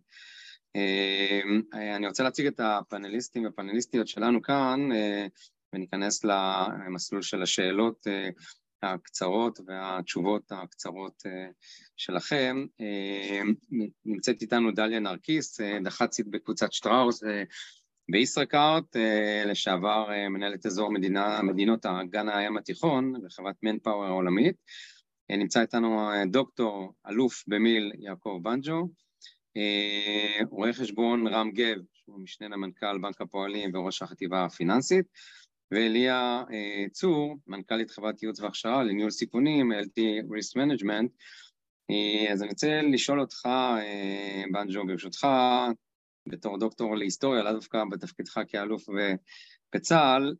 [1.72, 4.88] אני רוצה להציג את הפאנליסטים והפאנליסטיות שלנו כאן,
[5.72, 8.06] וניכנס למסלול של השאלות
[8.82, 11.22] הקצרות והתשובות הקצרות
[11.96, 12.66] שלכם.
[14.04, 17.22] נמצאת איתנו דליה נרקיס, דח"צית בקבוצת שטראוס
[18.10, 18.96] בישראכרט,
[19.46, 24.56] לשעבר מנהלת אזור מדינה, מדינות אגן הים התיכון בחברת מנפאוור העולמית.
[25.30, 28.88] נמצא איתנו דוקטור אלוף במיל יעקב בנג'ו,
[30.50, 35.06] רואה חשבון רם גב, שהוא משנה למנכ"ל בנק הפועלים וראש החטיבה הפיננסית,
[35.70, 36.42] ואליה
[36.92, 41.08] צור, מנכ"לית חברת ייעוץ והכשרה לניהול סיכונים, LT Risk Management.
[42.32, 43.48] אז אני רוצה לשאול אותך,
[44.52, 45.26] בנג'ו, ברשותך,
[46.26, 48.84] בתור דוקטור להיסטוריה, לאו דווקא בתפקידך כאלוף
[49.74, 50.34] בצה"ל,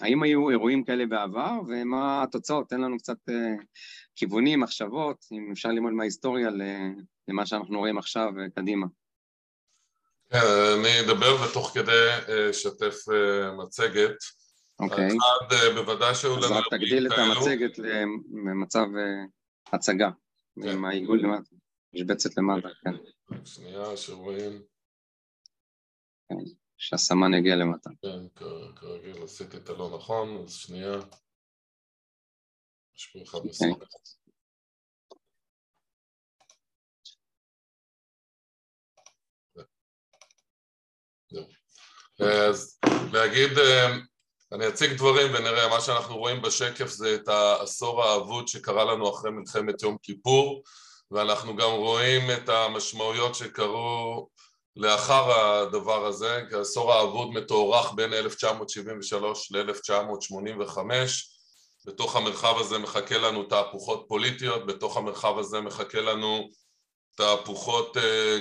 [0.00, 2.68] האם היו אירועים כאלה בעבר, ומה התוצאות?
[2.68, 3.18] תן לנו קצת
[4.16, 6.48] כיוונים, מחשבות, אם אפשר ללמוד מההיסטוריה
[7.28, 8.86] למה שאנחנו רואים עכשיו קדימה.
[10.30, 10.38] כן,
[10.78, 12.08] אני אדבר ותוך כדי
[12.50, 12.94] אשתף
[13.58, 14.16] מצגת.
[14.80, 15.08] אוקיי.
[15.08, 16.44] אחד, בוודאי שהיו לנו...
[16.44, 17.78] אז רק תגדיל את המצגת
[18.46, 18.86] למצב
[19.72, 20.10] הצגה,
[20.64, 21.50] עם העיגול למטה,
[21.94, 22.90] משבצת למטה, כן.
[23.44, 24.62] שנייה, שרואים.
[26.28, 26.34] כן,
[26.76, 27.90] שהסמן יגיע למטה.
[28.02, 28.42] כן,
[28.76, 30.94] כרגיל עשיתי את הלא נכון, אז שנייה.
[32.96, 33.74] יש פה אחד מסוים.
[42.20, 42.80] אז
[43.12, 43.50] להגיד,
[44.52, 49.30] אני אציג דברים ונראה, מה שאנחנו רואים בשקף זה את העשור האבוד שקרה לנו אחרי
[49.30, 50.62] מלחמת יום כיפור
[51.10, 54.28] ואנחנו גם רואים את המשמעויות שקרו
[54.76, 60.78] לאחר הדבר הזה, כי העשור האבוד מתוארך בין 1973 ל-1985
[61.86, 66.48] בתוך המרחב הזה מחכה לנו תהפוכות פוליטיות, בתוך המרחב הזה מחכה לנו
[67.16, 67.96] תהפוכות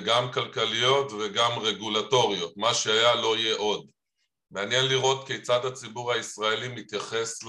[0.06, 3.86] גם כלכליות וגם רגולטוריות, מה שהיה לא יהיה עוד.
[4.52, 7.40] מעניין לראות כיצד הציבור הישראלי מתייחס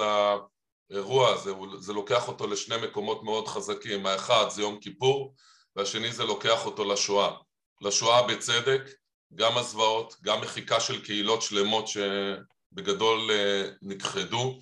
[0.90, 5.34] לאירוע הזה, זה לוקח אותו לשני מקומות מאוד חזקים, האחד זה יום כיפור
[5.76, 7.45] והשני זה לוקח אותו לשואה.
[7.80, 8.82] לשואה בצדק,
[9.34, 13.30] גם הזוועות, גם מחיקה של קהילות שלמות שבגדול
[13.82, 14.60] נכחדו.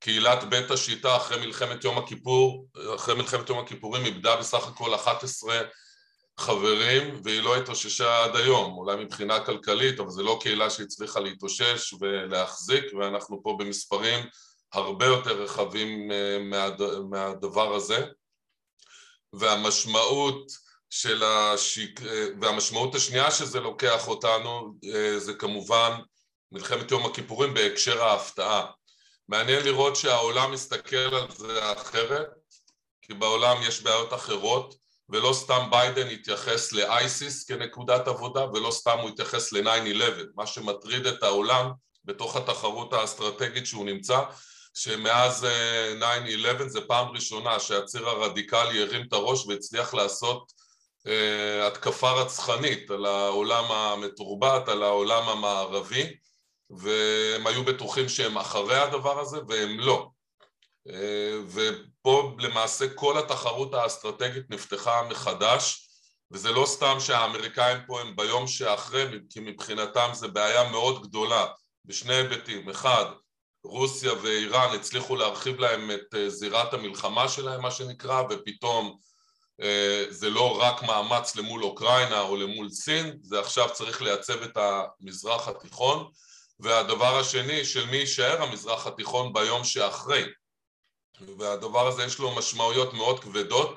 [0.00, 5.62] קהילת בית השיטה אחרי מלחמת יום הכיפור, אחרי מלחמת יום הכיפורים איבדה בסך הכל 11
[6.38, 11.94] חברים והיא לא התאוששה עד היום, אולי מבחינה כלכלית, אבל זו לא קהילה שהצליחה להתאושש
[12.00, 14.26] ולהחזיק ואנחנו פה במספרים
[14.72, 16.82] הרבה יותר רחבים מהד...
[17.10, 18.06] מהדבר הזה
[19.32, 22.00] והמשמעות של השיק...
[22.40, 24.74] והמשמעות השנייה שזה לוקח אותנו
[25.18, 25.92] זה כמובן
[26.52, 28.66] מלחמת יום הכיפורים בהקשר ההפתעה.
[29.28, 32.26] מעניין לראות שהעולם מסתכל על זה אחרת,
[33.02, 34.74] כי בעולם יש בעיות אחרות
[35.08, 40.02] ולא סתם ביידן התייחס לאייסיס כנקודת עבודה ולא סתם הוא התייחס ל-9-11,
[40.34, 41.70] מה שמטריד את העולם
[42.04, 44.20] בתוך התחרות האסטרטגית שהוא נמצא,
[44.74, 45.46] שמאז
[46.00, 50.57] 9-11 זה פעם ראשונה שהציר הרדיקלי הרים את הראש והצליח לעשות
[51.66, 56.16] התקפה רצחנית על העולם המתורבת, על העולם המערבי
[56.70, 60.08] והם היו בטוחים שהם אחרי הדבר הזה והם לא.
[61.46, 65.88] ופה למעשה כל התחרות האסטרטגית נפתחה מחדש
[66.30, 71.46] וזה לא סתם שהאמריקאים פה הם ביום שאחרי כי מבחינתם זה בעיה מאוד גדולה.
[71.84, 73.04] בשני היבטים אחד
[73.64, 78.98] רוסיה ואיראן הצליחו להרחיב להם את זירת המלחמה שלהם, מה שנקרא, ופתאום
[80.08, 85.48] זה לא רק מאמץ למול אוקראינה או למול סין, זה עכשיו צריך לייצב את המזרח
[85.48, 86.10] התיכון.
[86.60, 90.24] והדבר השני, של מי יישאר המזרח התיכון ביום שאחרי.
[91.38, 93.76] והדבר הזה יש לו משמעויות מאוד כבדות.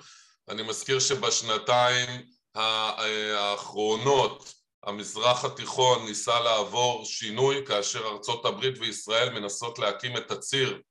[0.49, 10.17] אני מזכיר שבשנתיים האחרונות המזרח התיכון ניסה לעבור שינוי כאשר ארצות הברית וישראל מנסות להקים
[10.17, 10.81] את הציר,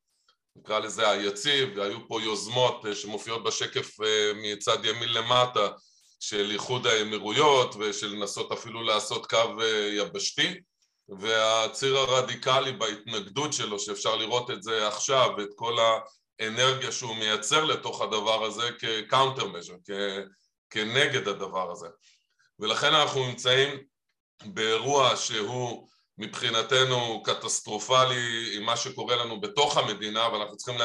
[0.56, 3.96] נקרא לזה היציב, והיו פה יוזמות שמופיעות בשקף
[4.34, 5.68] מצד ימין למטה
[6.20, 10.60] של איחוד האמירויות ושל לנסות אפילו לעשות קו יבשתי
[11.08, 15.76] והציר הרדיקלי בהתנגדות שלו, שאפשר לראות את זה עכשיו, ואת כל
[16.40, 19.74] האנרגיה שהוא מייצר לתוך הדבר הזה כ counter measure,
[20.70, 21.88] כנגד הדבר הזה.
[22.58, 23.78] ולכן אנחנו נמצאים
[24.44, 25.88] באירוע שהוא
[26.20, 30.80] מבחינתנו קטסטרופלי עם מה שקורה לנו בתוך המדינה, ואנחנו צריכים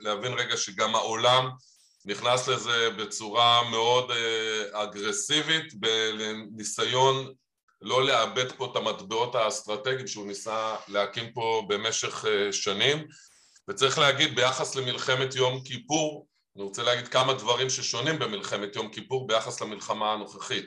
[0.00, 1.48] להבין רגע שגם העולם
[2.04, 7.32] נכנס לזה בצורה מאוד אה, אגרסיבית בניסיון
[7.82, 13.06] לא לאבד פה את המטבעות האסטרטגיים שהוא ניסה להקים פה במשך אה, שנים.
[13.68, 16.26] וצריך להגיד ביחס למלחמת יום כיפור
[16.56, 20.66] אני רוצה להגיד כמה דברים ששונים במלחמת יום כיפור ביחס למלחמה הנוכחית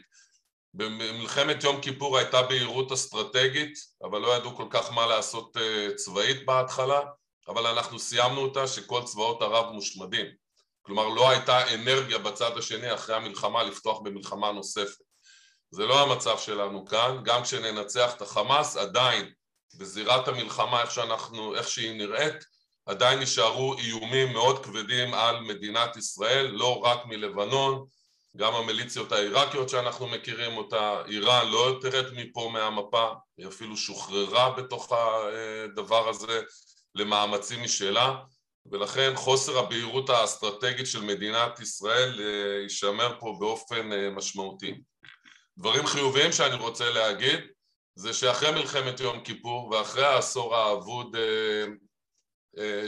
[0.79, 6.45] במלחמת יום כיפור הייתה בהירות אסטרטגית אבל לא ידעו כל כך מה לעשות אה, צבאית
[6.45, 6.99] בהתחלה
[7.47, 10.25] אבל אנחנו סיימנו אותה שכל צבאות ערב מושמדים.
[10.81, 15.03] כלומר לא הייתה אנרגיה בצד השני אחרי המלחמה לפתוח במלחמה נוספת.
[15.71, 19.31] זה לא המצב שלנו כאן, גם כשננצח את החמאס עדיין
[19.77, 22.35] בזירת המלחמה איך שאנחנו, איך שהיא נראית,
[22.85, 27.85] עדיין נשארו איומים מאוד כבדים על מדינת ישראל, לא רק מלבנון,
[28.37, 34.91] גם המיליציות העיראקיות שאנחנו מכירים אותה, איראן לא תרד מפה מהמפה, היא אפילו שוחררה בתוך
[34.91, 36.41] הדבר הזה
[36.95, 38.15] למאמצים משלה,
[38.71, 44.81] ולכן חוסר הבהירות האסטרטגית של מדינת ישראל אה, יישמר פה באופן אה, משמעותי.
[45.57, 47.39] דברים חיוביים שאני רוצה להגיד
[47.95, 51.65] זה שאחרי מלחמת יום כיפור ואחרי העשור האבוד אה,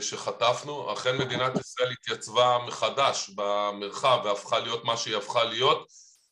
[0.01, 5.87] שחטפנו, אכן מדינת ישראל התייצבה מחדש במרחב והפכה להיות מה שהיא הפכה להיות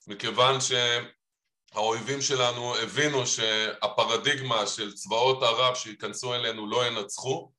[0.08, 7.52] מכיוון שהאויבים שלנו הבינו שהפרדיגמה של צבאות ערב שייכנסו אלינו לא ינצחו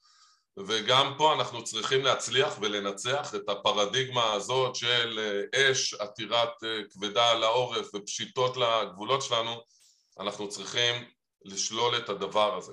[0.67, 7.31] וגם פה אנחנו צריכים להצליח ולנצח את הפרדיגמה הזאת של אה, אש עתירת אה, כבדה
[7.31, 9.61] על העורף ופשיטות לגבולות שלנו,
[10.21, 11.05] אנחנו צריכים
[11.45, 12.73] לשלול את הדבר הזה.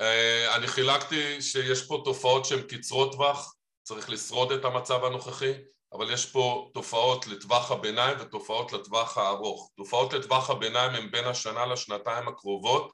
[0.00, 5.52] אה, אני חילקתי שיש פה תופעות שהן קצרות טווח, צריך לשרוד את המצב הנוכחי,
[5.92, 9.70] אבל יש פה תופעות לטווח הביניים ותופעות לטווח הארוך.
[9.76, 12.92] תופעות לטווח הביניים הן בין השנה לשנתיים הקרובות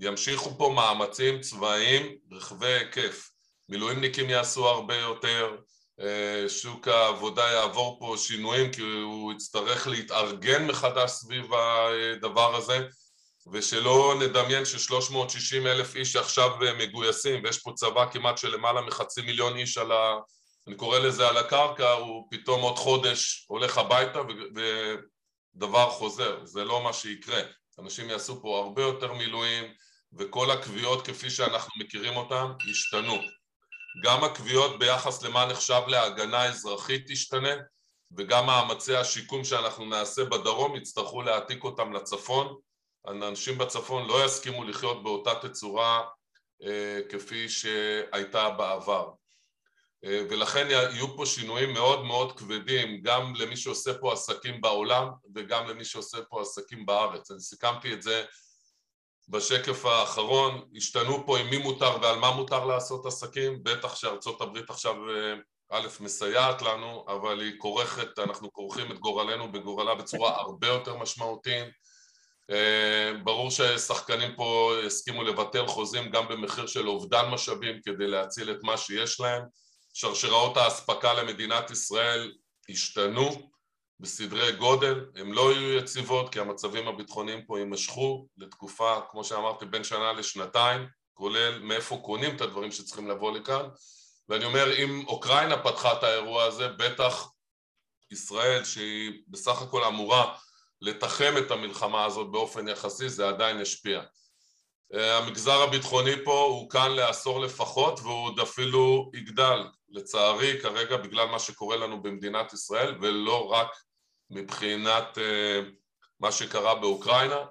[0.00, 3.30] ימשיכו פה מאמצים צבאיים רחבי היקף.
[3.68, 5.56] מילואימניקים יעשו הרבה יותר,
[6.00, 12.78] אה, שוק העבודה יעבור פה שינויים כי הוא יצטרך להתארגן מחדש סביב הדבר הזה
[13.52, 19.56] ושלא נדמיין ש-360 אלף איש עכשיו מגויסים ויש פה צבא כמעט של למעלה מחצי מיליון
[19.56, 20.18] איש על ה...
[20.66, 24.20] אני קורא לזה על הקרקע, הוא פתאום עוד חודש הולך הביתה
[25.54, 27.40] ודבר חוזר, זה לא מה שיקרה.
[27.78, 29.64] אנשים יעשו פה הרבה יותר מילואים,
[30.18, 33.18] וכל הקביעות כפי שאנחנו מכירים אותן ישתנו.
[34.04, 37.54] גם הקביעות ביחס למה נחשב להגנה אזרחית תשתנה
[38.16, 42.56] וגם מאמצי השיקום שאנחנו נעשה בדרום יצטרכו להעתיק אותם לצפון.
[43.08, 46.02] אנשים בצפון לא יסכימו לחיות באותה תצורה
[46.62, 49.10] אה, כפי שהייתה בעבר.
[50.04, 55.68] אה, ולכן יהיו פה שינויים מאוד מאוד כבדים גם למי שעושה פה עסקים בעולם וגם
[55.68, 57.30] למי שעושה פה עסקים בארץ.
[57.30, 58.24] אני סיכמתי את זה
[59.28, 64.70] בשקף האחרון, השתנו פה עם מי מותר ועל מה מותר לעשות עסקים, בטח שארצות הברית
[64.70, 65.34] עכשיו אה,
[65.70, 71.68] א' מסייעת לנו, אבל היא כורכת, אנחנו כורכים את גורלנו בגורלה בצורה הרבה יותר משמעותית.
[72.50, 78.58] אה, ברור ששחקנים פה הסכימו לבטל חוזים גם במחיר של אובדן משאבים כדי להציל את
[78.62, 79.42] מה שיש להם.
[79.94, 82.32] שרשראות האספקה למדינת ישראל
[82.68, 83.50] השתנו,
[84.00, 89.84] בסדרי גודל, הן לא יהיו יציבות כי המצבים הביטחוניים פה יימשכו לתקופה, כמו שאמרתי, בין
[89.84, 93.68] שנה לשנתיים, כולל מאיפה קונים את הדברים שצריכים לבוא לכאן
[94.28, 97.30] ואני אומר, אם אוקראינה פתחה את האירוע הזה, בטח
[98.10, 100.34] ישראל, שהיא בסך הכל אמורה
[100.82, 104.02] לתחם את המלחמה הזאת באופן יחסי, זה עדיין ישפיע.
[104.92, 111.38] המגזר הביטחוני פה הוא כאן לעשור לפחות והוא עוד אפילו יגדל, לצערי כרגע בגלל מה
[111.38, 113.68] שקורה לנו במדינת ישראל ולא רק
[114.30, 115.20] מבחינת uh,
[116.20, 117.44] מה שקרה באוקראינה.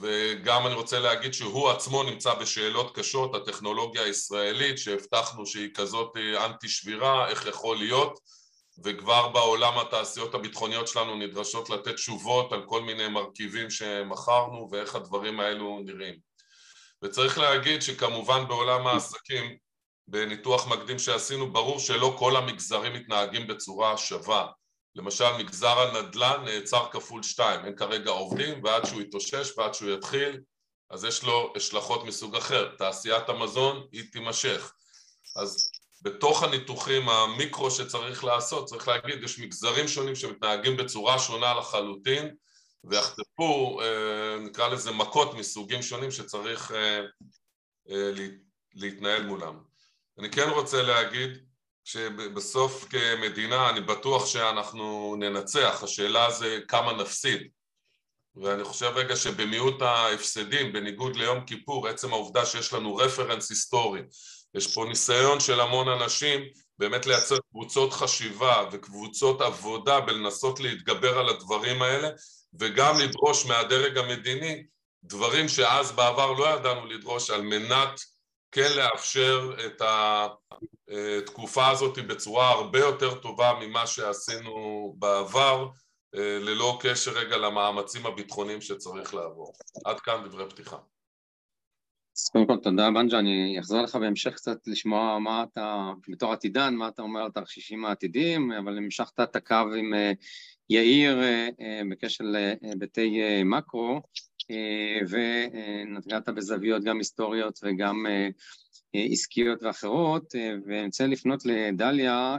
[0.00, 6.68] וגם אני רוצה להגיד שהוא עצמו נמצא בשאלות קשות, הטכנולוגיה הישראלית שהבטחנו שהיא כזאת אנטי
[6.68, 8.20] שבירה, איך יכול להיות,
[8.84, 15.40] וכבר בעולם התעשיות הביטחוניות שלנו נדרשות לתת תשובות על כל מיני מרכיבים שמכרנו ואיך הדברים
[15.40, 16.18] האלו נראים.
[17.02, 19.56] וצריך להגיד שכמובן בעולם העסקים,
[20.08, 24.46] בניתוח מקדים שעשינו, ברור שלא כל המגזרים מתנהגים בצורה שווה.
[24.94, 30.40] למשל מגזר הנדל"ן נעצר כפול שתיים, אין כרגע עובדים ועד שהוא יתאושש ועד שהוא יתחיל
[30.90, 34.72] אז יש לו השלכות מסוג אחר, תעשיית המזון היא תימשך
[35.36, 35.70] אז
[36.02, 42.34] בתוך הניתוחים המיקרו שצריך לעשות, צריך להגיד, יש מגזרים שונים שמתנהגים בצורה שונה לחלוטין
[42.84, 47.00] ויחטפו, אה, נקרא לזה מכות מסוגים שונים שצריך אה,
[47.90, 48.10] אה,
[48.74, 49.58] להתנהל מולם.
[50.18, 51.30] אני כן רוצה להגיד
[51.84, 57.48] שבסוף כמדינה אני בטוח שאנחנו ננצח, השאלה זה כמה נפסיד
[58.36, 64.00] ואני חושב רגע שבמיעוט ההפסדים, בניגוד ליום כיפור, עצם העובדה שיש לנו רפרנס היסטורי,
[64.54, 66.40] יש פה ניסיון של המון אנשים
[66.78, 72.08] באמת לייצר קבוצות חשיבה וקבוצות עבודה בלנסות להתגבר על הדברים האלה
[72.60, 74.62] וגם לדרוש מהדרג המדיני
[75.04, 78.00] דברים שאז בעבר לא ידענו לדרוש על מנת
[78.52, 79.82] כן לאפשר את
[80.88, 85.68] התקופה הזאת בצורה הרבה יותר טובה ממה שעשינו בעבר
[86.12, 89.52] ללא קשר רגע למאמצים הביטחוניים שצריך לעבור.
[89.84, 90.76] עד כאן דברי פתיחה.
[92.16, 96.74] אז קודם כל תודה בנג'ה, אני אחזור לך בהמשך קצת לשמוע מה אתה, בתור עתידן,
[96.74, 99.92] מה אתה אומר על תרחישים העתידיים, אבל המשכת את הקו עם
[100.70, 101.18] יאיר
[101.90, 104.00] בקשר להיבטי מקרו,
[105.08, 108.06] ונגעת בזוויות גם היסטוריות וגם
[108.94, 110.34] עסקיות ואחרות,
[110.66, 112.36] ואני רוצה לפנות לדליה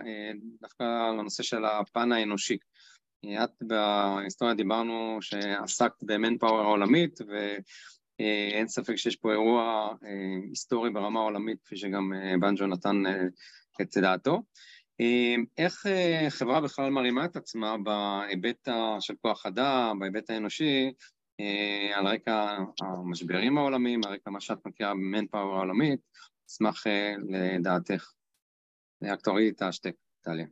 [0.62, 0.84] דווקא
[1.17, 2.57] לנושא של הפן האנושי.
[3.43, 7.19] את בהיסטוריה דיברנו שעסקת במנפאוור העולמית
[8.21, 9.89] ואין ספק שיש פה אירוע
[10.49, 13.03] היסטורי ברמה העולמית כפי שגם בנג'ו נתן
[13.81, 14.41] את דעתו.
[15.57, 15.86] איך
[16.29, 18.67] חברה בכלל מרימה את עצמה בהיבט
[18.99, 20.93] של כוח אדם, בהיבט האנושי,
[21.93, 25.99] על רקע המשברים העולמיים, על רקע מה שאת מכירה במנפאוור העולמית,
[26.49, 26.84] אשמח
[27.29, 28.13] לדעתך.
[29.03, 30.45] רק תורידי את השטק, טליה.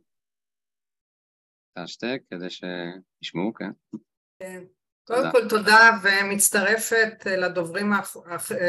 [1.72, 3.70] את השטק כדי שישמעו, כן.
[4.38, 4.64] כן.
[5.04, 7.92] קודם כל תודה ומצטרפת לדוברים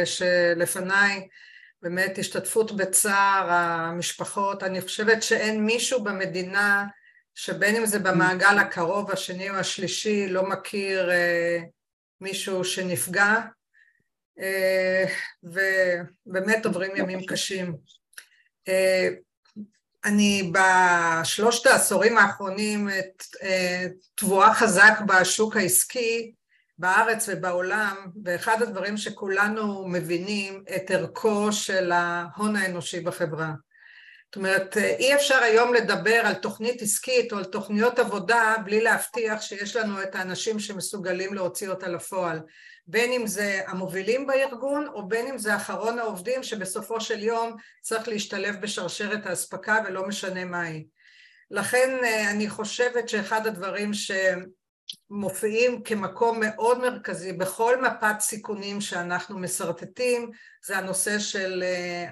[0.05, 1.27] שלפניי,
[1.81, 6.85] באמת השתתפות בצער המשפחות, אני חושבת שאין מישהו במדינה
[7.35, 11.09] שבין אם זה במעגל הקרוב, השני או השלישי, לא מכיר
[12.21, 13.35] מישהו שנפגע,
[15.43, 17.77] ובאמת עוברים ימים קשים.
[20.05, 22.89] אני בשלושת העשורים האחרונים
[24.15, 26.31] תבואה חזק בשוק העסקי
[26.77, 33.51] בארץ ובעולם, ואחד הדברים שכולנו מבינים את ערכו של ההון האנושי בחברה.
[34.25, 39.41] זאת אומרת, אי אפשר היום לדבר על תוכנית עסקית או על תוכניות עבודה בלי להבטיח
[39.41, 42.39] שיש לנו את האנשים שמסוגלים להוציא אותה לפועל.
[42.87, 48.07] בין אם זה המובילים בארגון או בין אם זה אחרון העובדים שבסופו של יום צריך
[48.07, 50.85] להשתלב בשרשרת האספקה ולא משנה מה היא.
[51.51, 51.89] לכן
[52.31, 53.91] אני חושבת שאחד הדברים
[55.09, 60.31] שמופיעים כמקום מאוד מרכזי בכל מפת סיכונים שאנחנו משרטטים
[60.65, 61.63] זה הנושא של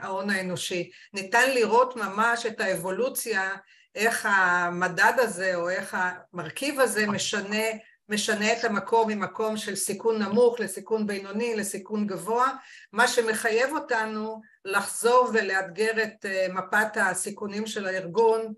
[0.01, 0.89] ההון האנושי.
[1.13, 3.55] ניתן לראות ממש את האבולוציה
[3.95, 7.65] איך המדד הזה או איך המרכיב הזה משנה
[8.09, 12.53] משנה את המקום ממקום של סיכון נמוך לסיכון בינוני לסיכון גבוה,
[12.93, 18.53] מה שמחייב אותנו לחזור ולאתגר את מפת הסיכונים של הארגון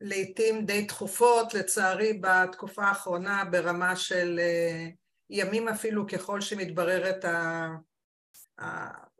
[0.00, 4.40] לעיתים די תכופות, לצערי בתקופה האחרונה ברמה של
[5.30, 7.68] ימים אפילו ככל שמתבררת ה...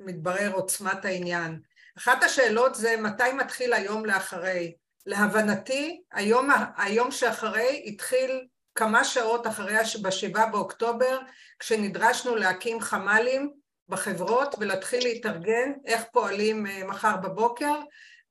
[0.01, 1.61] מתברר עוצמת העניין.
[1.99, 4.75] אחת השאלות זה מתי מתחיל היום לאחרי.
[5.07, 11.19] להבנתי היום, היום שאחרי התחיל כמה שעות אחרי בשבעה באוקטובר
[11.59, 13.53] כשנדרשנו להקים חמ"לים
[13.89, 17.75] בחברות ולהתחיל להתארגן איך פועלים מחר בבוקר.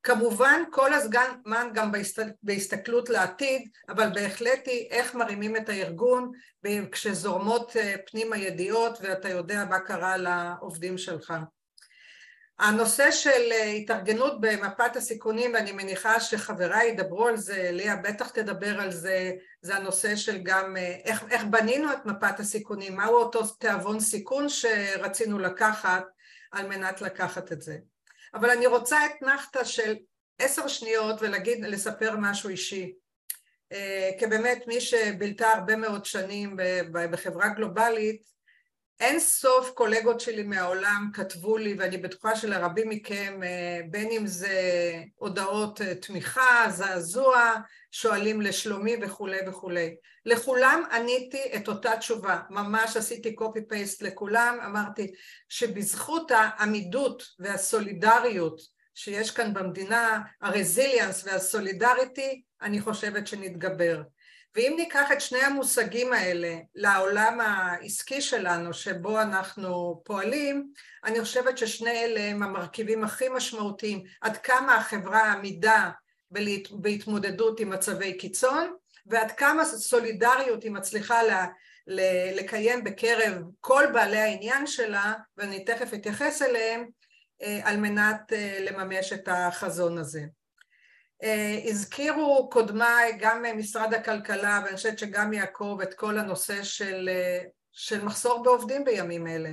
[0.02, 1.92] כמובן כל הזמן גם
[2.42, 6.30] בהסתכלות לעתיד אבל בהחלט היא איך מרימים את הארגון
[6.92, 7.76] כשזורמות
[8.10, 11.32] פנים הידיעות ואתה יודע מה קרה לעובדים שלך
[12.58, 18.90] הנושא של התארגנות במפת הסיכונים ואני מניחה שחבריי ידברו על זה, ליה בטח תדבר על
[18.90, 19.32] זה,
[19.62, 25.38] זה הנושא של גם איך, איך בנינו את מפת הסיכונים, מהו אותו תיאבון סיכון שרצינו
[25.38, 26.04] לקחת
[26.52, 27.76] על מנת לקחת את זה.
[28.34, 29.94] אבל אני רוצה אתנחתא של
[30.38, 32.92] עשר שניות ולהגיד, לספר משהו אישי.
[34.18, 36.56] כי באמת מי שבילתה הרבה מאוד שנים
[36.92, 38.22] בחברה גלובלית
[39.00, 44.58] אין סוף קולגות שלי מהעולם כתבו לי, ואני בטוחה שלרבים מכם, אה, בין אם זה
[45.14, 47.54] הודעות אה, תמיכה, זעזוע,
[47.90, 49.96] שואלים לשלומי וכולי וכולי.
[50.26, 55.12] לכולם עניתי את אותה תשובה, ממש עשיתי קופי פייסט לכולם, אמרתי
[55.48, 58.60] שבזכות העמידות והסולידריות
[58.94, 64.02] שיש כאן במדינה, הרזיליאנס והסולידריטי, אני חושבת שנתגבר.
[64.56, 70.72] ואם ניקח את שני המושגים האלה לעולם העסקי שלנו שבו אנחנו פועלים,
[71.04, 75.90] אני חושבת ששני אלה הם המרכיבים הכי משמעותיים עד כמה החברה עמידה
[76.70, 78.72] בהתמודדות עם מצבי קיצון
[79.06, 81.46] ועד כמה סולידריות היא מצליחה לה,
[82.34, 86.86] לקיים בקרב כל בעלי העניין שלה, ואני תכף אתייחס אליהם,
[87.42, 90.22] אה, על מנת אה, לממש את החזון הזה.
[91.22, 97.10] אה, הזכירו קודמיי גם משרד הכלכלה ואני חושבת שגם יעקב את כל הנושא של,
[97.72, 99.50] של מחסור בעובדים בימים אלה.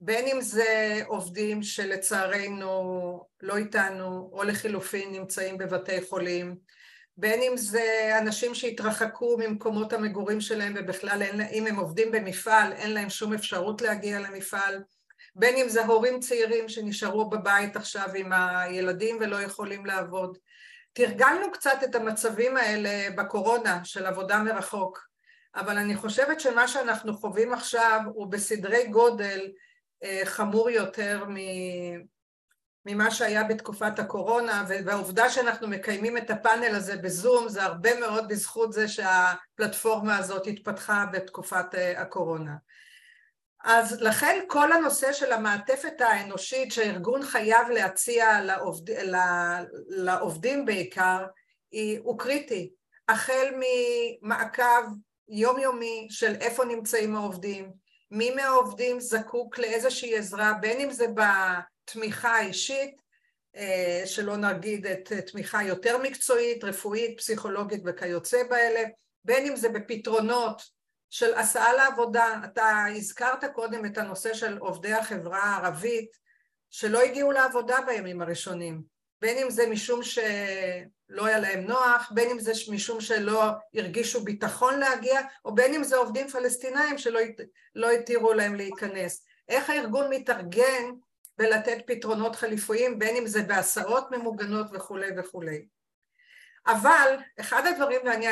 [0.00, 6.56] בין אם זה עובדים שלצערנו לא איתנו או לחילופין נמצאים בבתי חולים
[7.16, 12.94] בין אם זה אנשים שהתרחקו ממקומות המגורים שלהם ובכלל אין, אם הם עובדים במפעל אין
[12.94, 14.82] להם שום אפשרות להגיע למפעל
[15.34, 20.38] בין אם זה הורים צעירים שנשארו בבית עכשיו עם הילדים ולא יכולים לעבוד
[20.98, 25.08] תרגלנו קצת את המצבים האלה בקורונה של עבודה מרחוק,
[25.54, 29.40] אבל אני חושבת שמה שאנחנו חווים עכשיו הוא בסדרי גודל
[30.04, 31.24] אה, חמור יותר
[32.86, 38.72] ממה שהיה בתקופת הקורונה, והעובדה שאנחנו מקיימים את הפאנל הזה בזום זה הרבה מאוד בזכות
[38.72, 42.56] זה שהפלטפורמה הזאת התפתחה בתקופת אה, הקורונה.
[43.64, 48.94] אז לכן כל הנושא של המעטפת האנושית שהארגון חייב להציע לעובד,
[49.88, 51.26] לעובדים בעיקר
[51.98, 52.70] הוא קריטי,
[53.08, 54.82] החל ממעקב
[55.28, 57.72] יומיומי של איפה נמצאים העובדים,
[58.10, 63.02] מי מהעובדים זקוק לאיזושהי עזרה, בין אם זה בתמיכה האישית,
[63.56, 68.82] אה, שלא נגיד את תמיכה יותר מקצועית, רפואית, פסיכולוגית וכיוצא באלה,
[69.24, 70.77] בין אם זה בפתרונות
[71.10, 76.16] של הסעה לעבודה, אתה הזכרת קודם את הנושא של עובדי החברה הערבית
[76.70, 78.82] שלא הגיעו לעבודה בימים הראשונים,
[79.20, 83.44] בין אם זה משום שלא היה להם נוח, בין אם זה משום שלא
[83.74, 87.20] הרגישו ביטחון להגיע, או בין אם זה עובדים פלסטינאים שלא
[87.74, 89.24] לא התירו להם להיכנס.
[89.48, 90.84] איך הארגון מתארגן
[91.38, 95.66] ולתת פתרונות חליפויים, בין אם זה בהסעות ממוגנות וכולי וכולי.
[96.66, 98.26] אבל אחד הדברים, ואני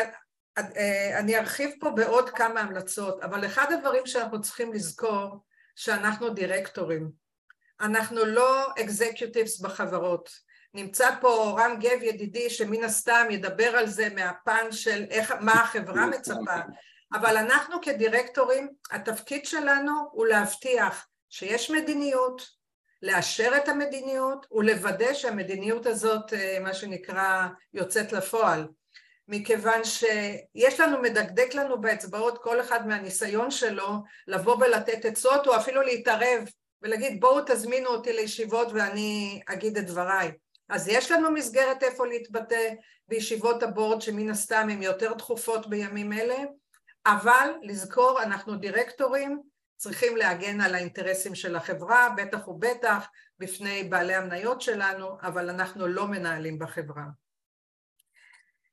[1.19, 5.45] אני ארחיב פה בעוד כמה המלצות, אבל אחד הדברים שאנחנו צריכים לזכור,
[5.77, 7.11] שאנחנו דירקטורים.
[7.81, 10.31] אנחנו לא אקזקיוטיבס בחברות.
[10.75, 16.07] נמצא פה רם גב ידידי שמן הסתם ידבר על זה מהפן של איך, מה החברה
[16.07, 16.57] מצפה,
[17.13, 22.57] אבל אנחנו כדירקטורים, התפקיד שלנו הוא להבטיח שיש מדיניות,
[23.03, 28.67] לאשר את המדיניות ולוודא שהמדיניות הזאת, אה, מה שנקרא, יוצאת לפועל.
[29.29, 33.89] מכיוון שיש לנו, מדקדק לנו באצבעות כל אחד מהניסיון שלו
[34.27, 36.49] לבוא ולתת עצות או אפילו להתערב
[36.83, 40.33] ולהגיד בואו תזמינו אותי לישיבות ואני אגיד את דבריי.
[40.69, 42.71] אז יש לנו מסגרת איפה להתבטא
[43.09, 46.37] בישיבות הבורד שמן הסתם הן יותר דחופות בימים אלה,
[47.07, 49.41] אבל לזכור אנחנו דירקטורים
[49.77, 53.09] צריכים להגן על האינטרסים של החברה, בטח ובטח
[53.39, 57.26] בפני בעלי המניות שלנו, אבל אנחנו לא מנהלים בחברה.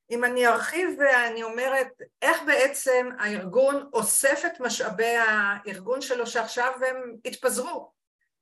[0.09, 1.87] אם אני ארחיב ואני אומרת
[2.21, 7.91] איך בעצם הארגון אוסף את משאבי הארגון שלו שעכשיו הם התפזרו,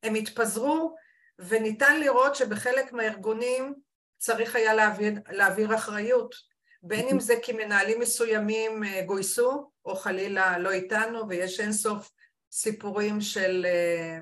[0.04, 0.96] הם התפזרו
[1.40, 3.74] וניתן לראות שבחלק מהארגונים
[4.18, 6.36] צריך היה להעביר, להעביר אחריות,
[6.84, 12.12] בין אם זה כי מנהלים מסוימים אה, גויסו או חלילה לא איתנו ויש אינסוף
[12.52, 14.20] סיפורים של אה,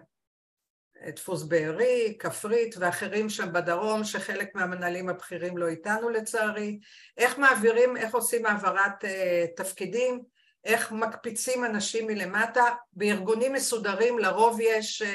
[1.07, 6.79] דפוס בארי, כפרית ואחרים שם בדרום שחלק מהמנהלים הבכירים לא איתנו לצערי,
[7.17, 9.07] איך מעבירים, איך עושים העברת uh,
[9.55, 10.23] תפקידים,
[10.65, 15.05] איך מקפיצים אנשים מלמטה, בארגונים מסודרים לרוב יש uh,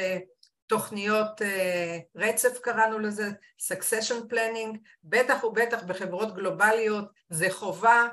[0.67, 1.45] תוכניות uh,
[2.17, 3.31] רצף קראנו לזה,
[3.73, 8.09] succession planning, בטח ובטח בחברות גלובליות זה חובה,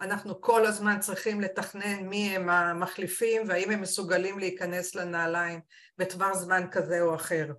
[0.00, 5.60] אנחנו כל הזמן צריכים לתכנן מי הם המחליפים והאם הם מסוגלים להיכנס לנעליים
[5.98, 7.52] בטווח זמן כזה או אחר.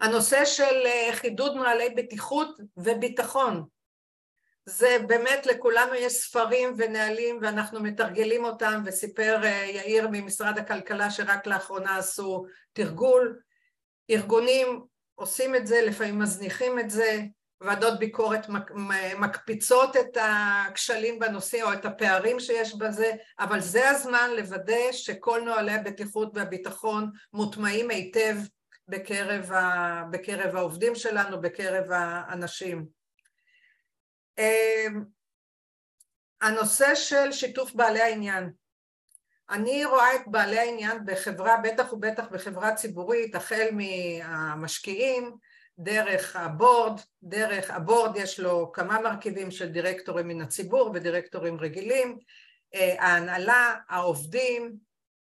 [0.00, 3.64] הנושא של אה, חידוד נוהלי בטיחות וביטחון.
[4.66, 11.46] זה באמת לכולנו יש ספרים ונהלים ואנחנו מתרגלים אותם וסיפר אה, יאיר ממשרד הכלכלה שרק
[11.46, 13.40] לאחרונה עשו תרגול.
[14.10, 14.84] ארגונים
[15.14, 17.20] עושים את זה, לפעמים מזניחים את זה,
[17.60, 18.46] ועדות ביקורת
[19.18, 25.72] מקפיצות את הכשלים בנושא או את הפערים שיש בזה, אבל זה הזמן לוודא שכל נוהלי
[25.72, 28.36] הבטיחות והביטחון מוטמעים היטב
[28.88, 32.86] בקרב, ה, בקרב העובדים שלנו, בקרב האנשים.
[34.38, 35.04] אמ,
[36.40, 38.50] הנושא של שיתוף בעלי העניין.
[39.50, 45.36] אני רואה את בעלי העניין בחברה, בטח ובטח בחברה ציבורית, החל מהמשקיעים,
[45.78, 52.18] דרך הבורד, דרך הבורד יש לו כמה מרכיבים של דירקטורים מן הציבור ודירקטורים רגילים,
[52.74, 54.74] אה, ההנהלה, העובדים,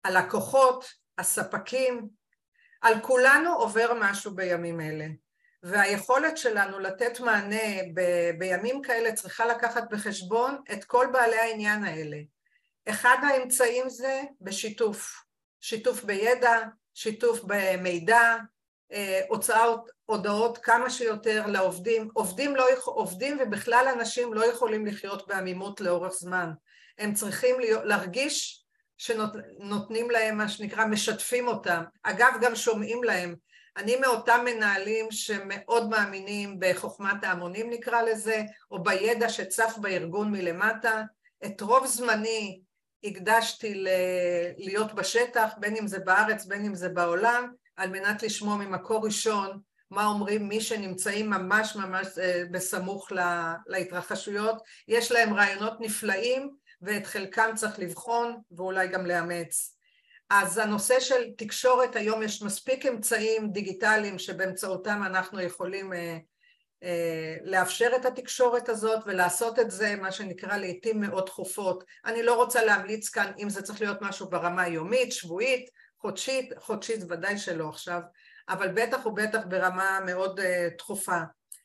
[0.05, 2.09] הלקוחות, הספקים,
[2.81, 5.07] על כולנו עובר משהו בימים אלה
[5.63, 12.17] והיכולת שלנו לתת מענה ב- בימים כאלה צריכה לקחת בחשבון את כל בעלי העניין האלה.
[12.89, 15.25] אחד האמצעים זה בשיתוף,
[15.61, 16.59] שיתוף בידע,
[16.95, 18.37] שיתוף במידע,
[18.93, 25.81] אה, הוצאות הודעות כמה שיותר לעובדים, עובדים, לא, עובדים ובכלל אנשים לא יכולים לחיות בעמימות
[25.81, 26.51] לאורך זמן,
[26.99, 28.65] הם צריכים להיות, להרגיש
[28.99, 33.35] שנותנים להם מה שנקרא משתפים אותם, אגב גם שומעים להם,
[33.77, 41.03] אני מאותם מנהלים שמאוד מאמינים בחוכמת ההמונים נקרא לזה, או בידע שצף בארגון מלמטה,
[41.45, 42.61] את רוב זמני
[43.05, 43.85] הקדשתי
[44.59, 49.61] להיות בשטח, בין אם זה בארץ בין אם זה בעולם, על מנת לשמוע ממקור ראשון
[49.91, 53.13] מה אומרים מי שנמצאים ממש ממש אה, בסמוך
[53.67, 56.51] להתרחשויות, יש להם רעיונות נפלאים
[56.83, 59.77] ואת חלקם צריך לבחון ואולי גם לאמץ.
[60.31, 66.19] אז הנושא של תקשורת, היום יש מספיק אמצעים דיגיטליים שבאמצעותם אנחנו יכולים אה,
[66.83, 71.85] אה, לאפשר את התקשורת הזאת ולעשות את זה מה שנקרא לעיתים מאוד תכופות.
[72.05, 75.71] אני לא רוצה להמליץ כאן אם זה צריך להיות משהו ברמה יומית, שבועית,
[76.03, 78.01] חודשית, חודשית ודאי שלא עכשיו,
[78.49, 80.45] אבל בטח ובטח ברמה מאוד uh,
[80.79, 81.19] תכופה.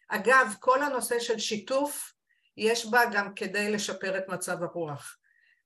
[0.08, 2.14] אגב, כל הנושא של שיתוף,
[2.58, 5.18] יש בה גם כדי לשפר את מצב הרוח.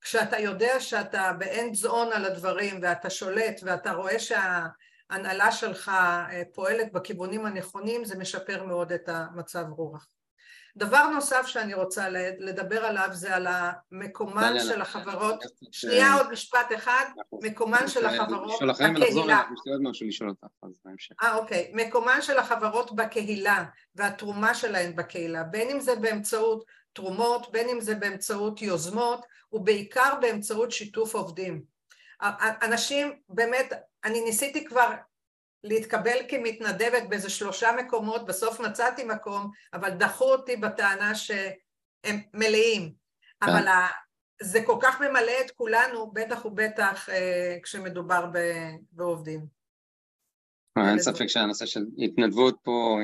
[0.01, 6.91] כשאתה יודע שאתה באנד זון על הדברים ואתה שולט ואתה רואה שההנהלה שלך אה, פועלת
[6.91, 10.07] בכיוונים הנכונים, זה משפר מאוד את המצב רוח.
[10.77, 12.09] דבר נוסף שאני רוצה
[12.39, 13.47] לדבר עליו זה על
[13.91, 17.05] מקומן של החברות, שנייה עוד משפט אחד,
[17.43, 19.41] מקומן של החברות בקהילה.
[21.23, 23.63] אה אוקיי, מקומן של החברות בקהילה
[23.95, 30.71] והתרומה שלהן בקהילה, בין אם זה באמצעות תרומות, בין אם זה באמצעות יוזמות ובעיקר באמצעות
[30.71, 31.61] שיתוף עובדים.
[32.61, 33.73] אנשים באמת,
[34.05, 34.89] אני ניסיתי כבר
[35.63, 42.93] להתקבל כמתנדבת באיזה שלושה מקומות, בסוף מצאתי מקום, אבל דחו אותי בטענה שהם מלאים.
[43.41, 43.87] אבל ה...
[44.41, 48.25] זה כל כך ממלא את כולנו, בטח ובטח אה, כשמדובר
[48.91, 49.45] בעובדים.
[50.77, 52.99] אין ספק שהנושא של התנדבות פה,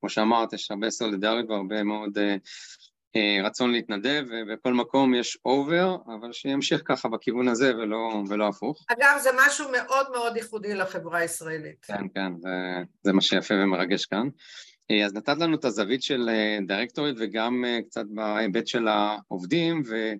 [0.00, 2.36] כמו שאמרת, יש הרבה סולידריות והרבה מאוד אה, אה,
[3.44, 8.84] רצון להתנדב, ובכל מקום יש אובר, אבל שימשיך ככה בכיוון הזה ולא, ולא הפוך.
[8.88, 11.84] אגב, זה משהו מאוד מאוד ייחודי לחברה הישראלית.
[11.84, 12.48] כן, כן, זה,
[13.02, 14.28] זה מה שיפה ומרגש כאן.
[14.90, 20.12] אה, אז נתת לנו את הזווית של אה, דירקטורית וגם קצת בהיבט של העובדים, ו...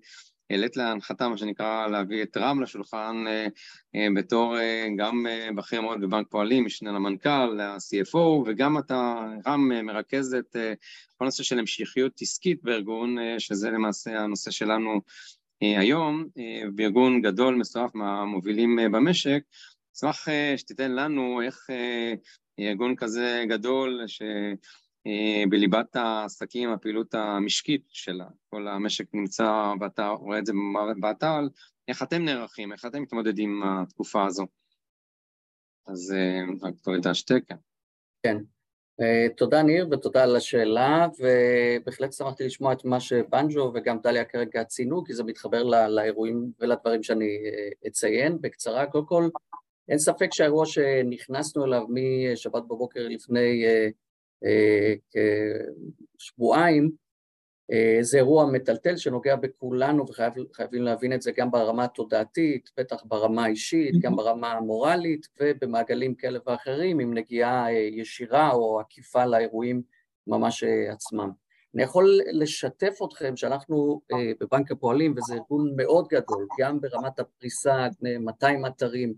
[0.49, 3.47] העלית להנחתה, מה שנקרא, להביא את רם לשולחן אה,
[3.95, 5.25] אה, בתור אה, גם
[5.55, 10.55] בכיר מאוד בבנק פועלים, משנה למנכ"ל, ל-CFO, וגם אתה, רם, מרכז את
[11.17, 15.01] כל הנושא של המשכיות עסקית בארגון, שזה למעשה הנושא שלנו
[15.61, 16.25] היום,
[16.75, 19.39] בארגון גדול, מסועף מהמובילים במשק.
[19.97, 20.27] אשמח
[20.57, 21.67] שתיתן לנו איך
[22.59, 24.21] ארגון כזה גדול, ש...
[25.07, 30.53] אה, בליבת העסקים, הפעילות המשקית שלה, כל המשק נמצא, ואתה רואה את זה
[30.99, 31.39] באתר,
[31.87, 34.45] איך אתם נערכים, איך אתם מתמודדים עם התקופה הזו?
[35.87, 37.43] אז אה, רק תוריד השתק.
[38.23, 38.37] כן.
[39.01, 44.63] אה, תודה ניר ותודה על השאלה, ובהחלט שמחתי לשמוע את מה שבנג'ו וגם דליה כרגע
[44.63, 47.37] ציינו, כי זה מתחבר לא, לאירועים ולדברים שאני
[47.87, 48.85] אציין בקצרה.
[48.85, 49.29] קודם כל,
[49.89, 53.87] אין ספק שהאירוע שנכנסנו אליו משבת בבוקר לפני אה,
[56.17, 56.91] כשבועיים,
[57.71, 63.45] אה, זה אירוע מטלטל שנוגע בכולנו וחייבים להבין את זה גם ברמה התודעתית, בטח ברמה
[63.45, 69.81] האישית, גם ברמה המורלית ובמעגלים כאלה ואחרים עם נגיעה אה, ישירה או עקיפה לאירועים
[70.27, 71.29] ממש עצמם.
[71.75, 74.01] אני יכול לשתף אתכם שאנחנו
[74.39, 77.87] בבנק הפועלים, וזה ארגון מאוד גדול, גם ברמת הפריסה,
[78.19, 79.13] 200 אתרים,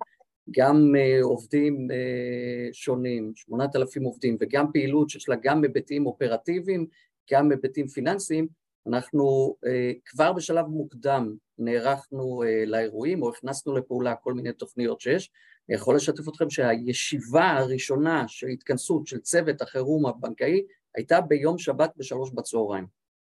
[0.51, 6.87] גם uh, עובדים uh, שונים, 8,000 עובדים, וגם פעילות שיש לה גם היבטים אופרטיביים,
[7.31, 8.47] גם היבטים פיננסיים,
[8.87, 9.69] אנחנו uh,
[10.05, 15.31] כבר בשלב מוקדם נערכנו uh, לאירועים או הכנסנו לפעולה כל מיני תוכניות שיש.
[15.69, 20.63] אני יכול לשתף אתכם שהישיבה הראשונה של התכנסות של צוות החירום הבנקאי
[20.95, 22.85] הייתה ביום שבת בשלוש בצהריים.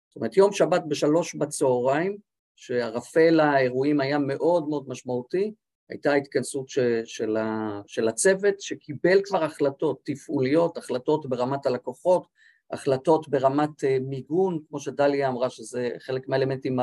[0.08, 2.18] זאת אומרת, יום שבת בשלוש בצהריים,
[2.56, 5.54] שערפל האירועים היה מאוד מאוד משמעותי,
[5.88, 12.26] הייתה התכנסות ש, של, ה, של הצוות שקיבל כבר החלטות תפעוליות, החלטות ברמת הלקוחות,
[12.70, 16.78] החלטות ברמת אה, מיגון, כמו שדליה אמרה שזה חלק מהאלמנטים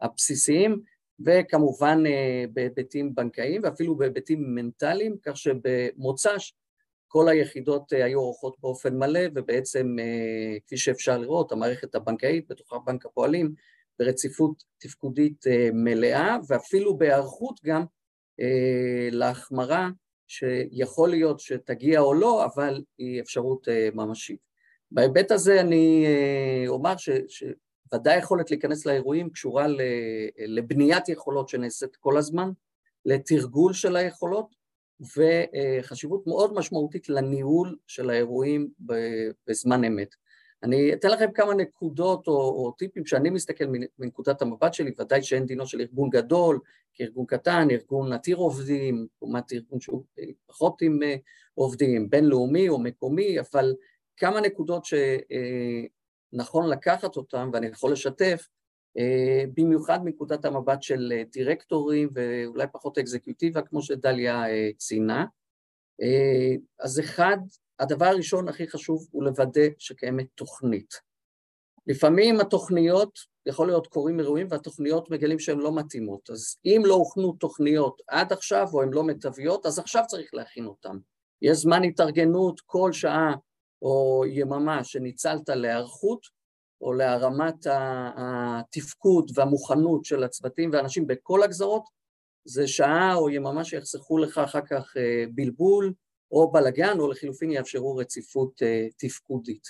[0.00, 0.80] הבסיסיים,
[1.26, 6.54] וכמובן אה, בהיבטים בנקאיים ואפילו בהיבטים מנטליים, כך שבמוצ"ש
[7.08, 9.96] כל היחידות אה, היו עורכות באופן מלא, ובעצם,
[10.66, 13.54] כפי שאפשר לראות, המערכת הבנקאית, בתוכה בנק הפועלים,
[13.98, 17.84] ברציפות תפקודית מלאה, ואפילו בהיערכות גם
[19.10, 19.88] להחמרה
[20.26, 24.48] שיכול להיות שתגיע או לא, אבל היא אפשרות ממשית.
[24.90, 29.66] בהיבט הזה אני אה, אומר ש, שוודאי יכולת להיכנס לאירועים קשורה
[30.46, 32.50] לבניית יכולות שנעשית כל הזמן,
[33.04, 34.54] לתרגול של היכולות
[35.00, 38.68] וחשיבות מאוד משמעותית לניהול של האירועים
[39.48, 40.14] בזמן אמת.
[40.62, 43.64] אני אתן לכם כמה נקודות או, או טיפים שאני מסתכל
[43.98, 46.60] מנקודת המבט שלי, ודאי שאין דינו של ארגון גדול
[46.94, 50.04] כארגון קטן, ארגון עתיר עובדים, לעומת ארגון שהוא
[50.46, 51.16] פחות עם אה,
[51.54, 53.74] עובדים, בינלאומי או מקומי, אבל
[54.16, 58.48] כמה נקודות שנכון לקחת אותן ואני יכול לשתף,
[58.98, 65.24] אה, במיוחד מנקודת המבט של אה, דירקטורים ואולי פחות אקזקיוטיבה, כמו שדליה אה, ציינה.
[66.80, 67.36] אז אחד,
[67.78, 70.94] הדבר הראשון הכי חשוב הוא לוודא שקיימת תוכנית.
[71.86, 77.32] לפעמים התוכניות, יכול להיות קורים אירועים והתוכניות מגלים שהן לא מתאימות, אז אם לא הוכנו
[77.32, 80.96] תוכניות עד עכשיו או הן לא מיטביות, אז עכשיו צריך להכין אותן.
[81.42, 83.34] יש זמן התארגנות כל שעה
[83.82, 86.26] או יממה שניצלת להיערכות
[86.80, 87.66] או להרמת
[88.16, 91.84] התפקוד והמוכנות של הצוותים ואנשים בכל הגזרות,
[92.44, 95.92] זה שעה או יממה שיחסכו לך אחר כך אה, בלבול
[96.32, 99.68] או בלגן, או לחילופין יאפשרו רציפות אה, תפקודית.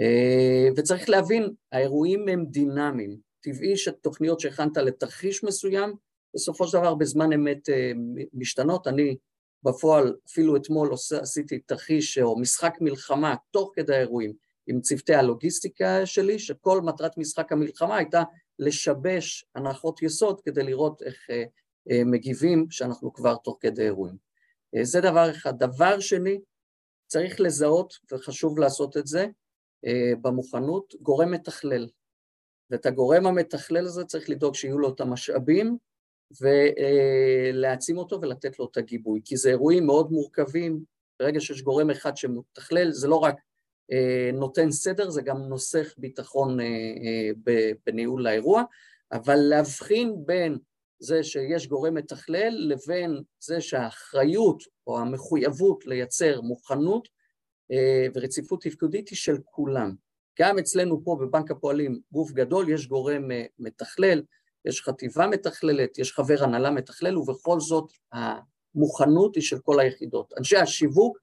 [0.00, 3.16] אה, וצריך להבין, האירועים הם דינמיים.
[3.40, 5.94] טבעי שתוכניות שהכנת לתרחיש מסוים,
[6.34, 7.68] בסופו של דבר בזמן אמת
[8.32, 8.86] משתנות.
[8.86, 9.16] אני
[9.64, 14.32] בפועל, אפילו אתמול עשיתי תרחיש או משחק מלחמה תוך כדי האירועים
[14.66, 18.22] עם צוותי הלוגיסטיקה שלי, שכל מטרת משחק המלחמה הייתה
[18.58, 21.44] לשבש הנחות יסוד כדי לראות איך אה,
[21.90, 24.16] אה, מגיבים שאנחנו כבר תוך כדי אירועים.
[24.76, 25.58] אה, זה דבר אחד.
[25.58, 26.40] דבר שני,
[27.06, 29.26] צריך לזהות, וחשוב לעשות את זה,
[30.22, 31.88] במוכנות, גורם מתכלל.
[32.70, 35.78] ואת הגורם המתכלל הזה צריך לדאוג שיהיו לו את המשאבים
[36.40, 40.84] ולהעצים אותו ולתת לו את הגיבוי, כי זה אירועים מאוד מורכבים,
[41.20, 43.36] ברגע שיש גורם אחד שמתכלל, זה לא רק
[43.92, 46.66] אה, נותן סדר, זה גם נוסך ביטחון אה,
[47.48, 48.62] אה, בניהול האירוע,
[49.12, 50.58] אבל להבחין בין
[50.98, 57.08] זה שיש גורם מתכלל לבין זה שהאחריות או המחויבות לייצר מוכנות
[58.14, 59.94] ורציפות תפקודית היא של כולם.
[60.40, 63.28] גם אצלנו פה בבנק הפועלים, גוף גדול, יש גורם
[63.58, 64.22] מתכלל,
[64.64, 70.32] יש חטיבה מתכללת, יש חבר הנהלה מתכלל, ובכל זאת המוכנות היא של כל היחידות.
[70.38, 71.18] אנשי השיווק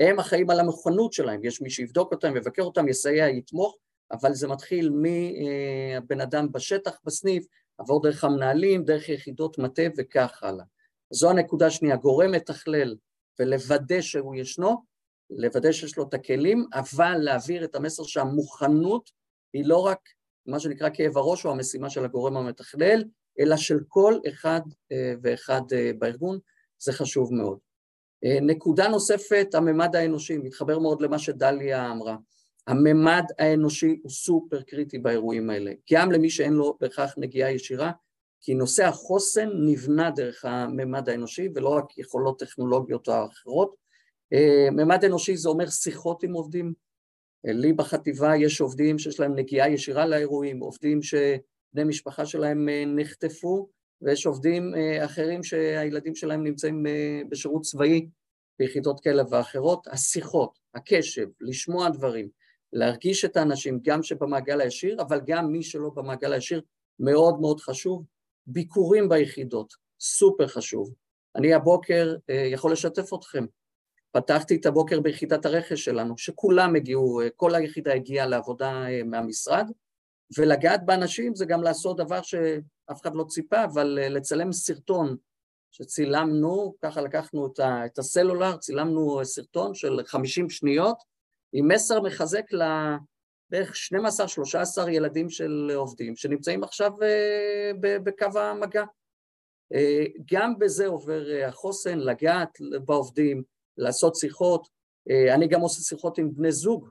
[0.00, 3.76] הם אחראים על המוכנות שלהם, יש מי שיבדוק אותם, יבקר אותם, יסייע, יתמוך,
[4.12, 7.46] אבל זה מתחיל מבן אדם בשטח, בסניף,
[7.78, 10.64] עבור דרך המנהלים, דרך יחידות מטה וכך הלאה.
[11.10, 12.96] זו הנקודה השנייה, גורם מתכלל
[13.38, 14.84] ולוודא שהוא ישנו,
[15.30, 19.10] לוודא שיש לו את הכלים, אבל להעביר את המסר שהמוכנות
[19.52, 19.98] היא לא רק
[20.46, 23.04] מה שנקרא כאב הראש או המשימה של הגורם המתכלל,
[23.40, 24.60] אלא של כל אחד
[24.92, 26.38] אה, ואחד אה, בארגון,
[26.78, 27.58] זה חשוב מאוד.
[28.24, 32.16] אה, נקודה נוספת, הממד האנושי, מתחבר מאוד למה שדליה אמרה.
[32.66, 37.92] הממד האנושי הוא סופר קריטי באירועים האלה, גם למי שאין לו בהכרח נגיעה ישירה,
[38.40, 43.74] כי נושא החוסן נבנה דרך הממד האנושי ולא רק יכולות טכנולוגיות או אחרות.
[44.72, 46.72] ממד אנושי זה אומר שיחות עם עובדים,
[47.44, 53.68] לי בחטיבה יש עובדים שיש להם נגיעה ישירה לאירועים, עובדים שבני משפחה שלהם אה, נחטפו,
[54.02, 58.08] ויש עובדים אה, אחרים שהילדים שלהם נמצאים אה, בשירות צבאי
[58.58, 59.86] ביחידות כאלה ואחרות.
[59.86, 62.28] השיחות, הקשב, לשמוע דברים,
[62.72, 66.60] להרגיש את האנשים, גם שבמעגל הישיר, אבל גם מי שלא במעגל הישיר,
[67.00, 68.04] מאוד מאוד חשוב.
[68.46, 70.94] ביקורים ביחידות, סופר חשוב.
[71.36, 73.46] אני הבוקר יכול לשתף אתכם,
[74.16, 79.70] פתחתי את הבוקר ביחידת הרכש שלנו, שכולם הגיעו, כל היחידה הגיעה לעבודה אה, מהמשרד,
[80.38, 85.16] ולגעת באנשים זה גם לעשות דבר שאף אחד לא ציפה, אבל אה, לצלם סרטון
[85.70, 87.52] שצילמנו, ככה לקחנו
[87.86, 90.96] את הסלולר, צילמנו סרטון של 50 שניות,
[91.52, 93.74] עם מסר מחזק לבערך
[94.84, 98.84] 12-13 ילדים של עובדים שנמצאים עכשיו אה, בקו המגע.
[100.32, 103.42] גם בזה עובר החוסן, לגעת בעובדים,
[103.76, 104.68] לעשות שיחות,
[105.10, 106.88] אה, אני גם עושה שיחות עם בני זוג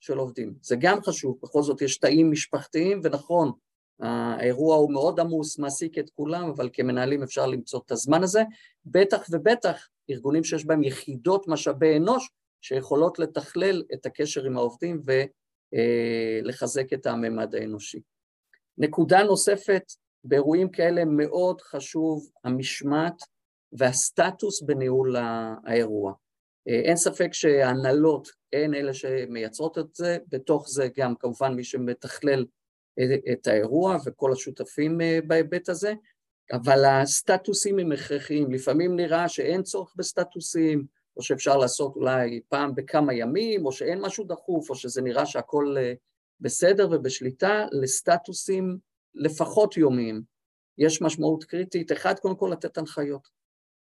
[0.00, 0.54] של עובדים.
[0.60, 3.52] זה גם חשוב, בכל זאת יש תאים משפחתיים, ונכון,
[4.00, 8.42] האירוע הוא מאוד עמוס, מעסיק את כולם, אבל כמנהלים אפשר למצוא את הזמן הזה,
[8.84, 12.30] בטח ובטח ארגונים שיש בהם יחידות משאבי אנוש
[12.62, 15.00] שיכולות לתכלל את הקשר עם העובדים
[15.72, 18.00] ולחזק את הממד האנושי.
[18.78, 19.82] נקודה נוספת,
[20.24, 23.22] באירועים כאלה מאוד חשוב המשמעת
[23.72, 25.16] והסטטוס בניהול
[25.64, 26.12] האירוע.
[26.66, 32.44] אין ספק שהנהלות הן אלה שמייצרות את זה, בתוך זה גם כמובן מי שמתכלל
[33.32, 35.92] את האירוע וכל השותפים אה, בהיבט הזה,
[36.52, 40.86] אבל הסטטוסים הם הכרחיים, לפעמים נראה שאין צורך בסטטוסים,
[41.16, 45.74] או שאפשר לעשות אולי פעם בכמה ימים, או שאין משהו דחוף, או שזה נראה שהכל
[45.78, 45.92] אה,
[46.40, 48.78] בסדר ובשליטה, לסטטוסים
[49.14, 50.22] לפחות יומיים.
[50.78, 53.28] יש משמעות קריטית, אחד, קודם כל לתת הנחיות.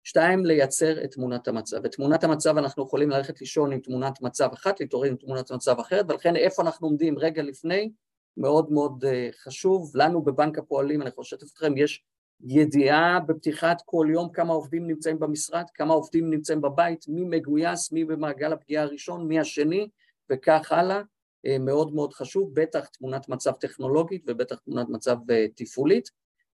[0.04, 1.84] שתיים, לייצר את תמונת המצב.
[1.84, 5.78] את תמונת המצב אנחנו יכולים ללכת לישון עם תמונת מצב אחת, להתעורר עם תמונת מצב
[5.80, 7.92] אחרת, ולכן איפה אנחנו עומדים רגע לפני,
[8.36, 9.92] מאוד מאוד אה, חשוב.
[9.94, 12.04] לנו בבנק הפועלים, אני יכול לשתף אתכם, יש
[12.40, 18.04] ידיעה בפתיחת כל יום כמה עובדים נמצאים במשרד, כמה עובדים נמצאים בבית, מי מגויס, מי
[18.04, 19.88] במעגל הפגיעה הראשון, מי השני,
[20.30, 21.02] וכך הלאה.
[21.46, 26.10] אה, מאוד מאוד חשוב, בטח תמונת מצב טכנולוגית ובטח תמונת מצב אה, תפעולית.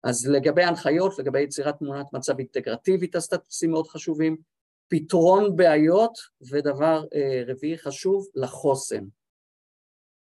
[0.03, 4.37] אז לגבי הנחיות, לגבי יצירת תמונת מצב אינטגרטיבית, הסטטוסים מאוד חשובים,
[4.87, 6.17] פתרון בעיות,
[6.49, 9.05] ודבר אה, רביעי חשוב, לחוסן.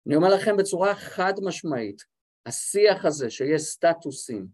[0.08, 2.03] אני אומר לכם בצורה חד משמעית,
[2.45, 4.47] השיח הזה שיש סטטוסים,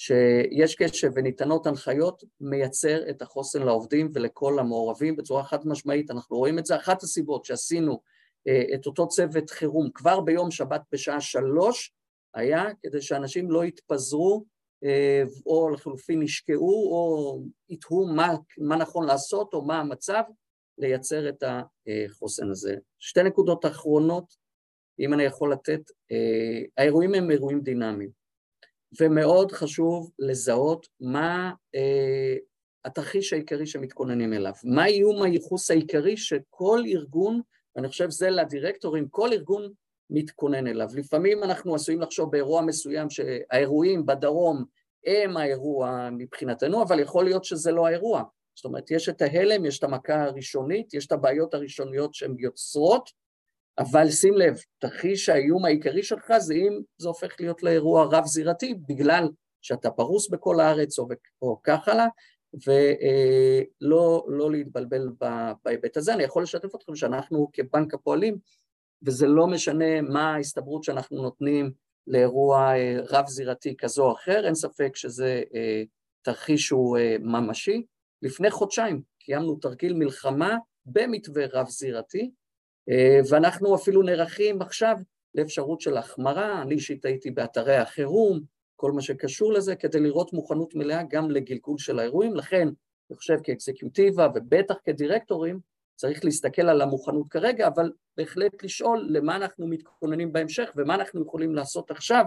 [0.00, 6.58] שיש קשב וניתנות הנחיות, מייצר את החוסן לעובדים ולכל המעורבים בצורה חד משמעית, אנחנו רואים
[6.58, 8.00] את זה, אחת הסיבות שעשינו
[8.48, 11.92] אה, את אותו צוות חירום כבר ביום שבת בשעה שלוש,
[12.34, 14.44] היה כדי שאנשים לא יתפזרו
[14.84, 20.22] אה, או לחלופין ישקעו או יתהו מה, מה נכון לעשות או מה המצב,
[20.78, 22.74] לייצר את החוסן הזה.
[22.98, 24.34] שתי נקודות אחרונות,
[25.00, 25.80] אם אני יכול לתת,
[26.12, 28.17] אה, האירועים הם אירועים דינמיים,
[29.00, 32.36] ומאוד חשוב לזהות מה אה,
[32.84, 37.40] התרחיש העיקרי שמתכוננים אליו, מה איום הייחוס העיקרי שכל ארגון,
[37.76, 39.72] ואני חושב זה לדירקטורים, כל ארגון
[40.10, 40.88] מתכונן אליו.
[40.94, 44.64] לפעמים אנחנו עשויים לחשוב באירוע מסוים שהאירועים בדרום
[45.06, 48.22] הם האירוע מבחינתנו, אבל יכול להיות שזה לא האירוע.
[48.54, 53.10] זאת אומרת, יש את ההלם, יש את המכה הראשונית, יש את הבעיות הראשוניות שהן יוצרות,
[53.78, 59.28] אבל שים לב, תרחיש האיום העיקרי שלך זה אם זה הופך להיות לאירוע רב-זירתי, בגלל
[59.62, 61.08] שאתה פרוס בכל הארץ או,
[61.42, 62.06] או כך הלאה,
[62.66, 65.08] ולא לא להתבלבל
[65.64, 66.14] בהיבט הזה.
[66.14, 68.38] אני יכול לשתף אתכם שאנחנו כבנק הפועלים,
[69.02, 71.72] וזה לא משנה מה ההסתברות שאנחנו נותנים
[72.06, 75.82] לאירוע אה, רב-זירתי כזו או אחר, אין ספק שזה אה,
[76.22, 77.82] תרחיש שהוא אה, ממשי.
[78.22, 80.56] לפני חודשיים קיימנו תרגיל מלחמה
[80.86, 82.30] במתווה רב-זירתי,
[83.30, 84.96] ואנחנו אפילו נערכים עכשיו
[85.34, 88.40] לאפשרות של החמרה, אני אישית הייתי באתרי החירום,
[88.76, 92.68] כל מה שקשור לזה, כדי לראות מוכנות מלאה גם לגלגול של האירועים, לכן
[93.10, 95.60] אני חושב כאקזקיוטיבה ובטח כדירקטורים,
[95.96, 101.54] צריך להסתכל על המוכנות כרגע, אבל בהחלט לשאול למה אנחנו מתכוננים בהמשך ומה אנחנו יכולים
[101.54, 102.24] לעשות עכשיו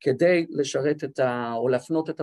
[0.00, 1.52] כדי לשרת את ה...
[1.56, 2.20] או להפנות את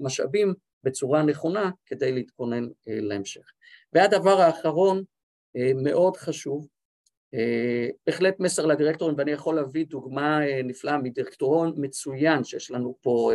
[0.00, 0.54] המשאבים
[0.84, 3.52] בצורה נכונה כדי להתכונן אה, להמשך.
[3.92, 5.02] והדבר האחרון,
[5.56, 6.73] אה, מאוד חשוב, אה,
[8.06, 13.32] בהחלט מסר לדירקטורים, ואני יכול להביא דוגמה נפלאה מדירקטורון מצוין שיש לנו פה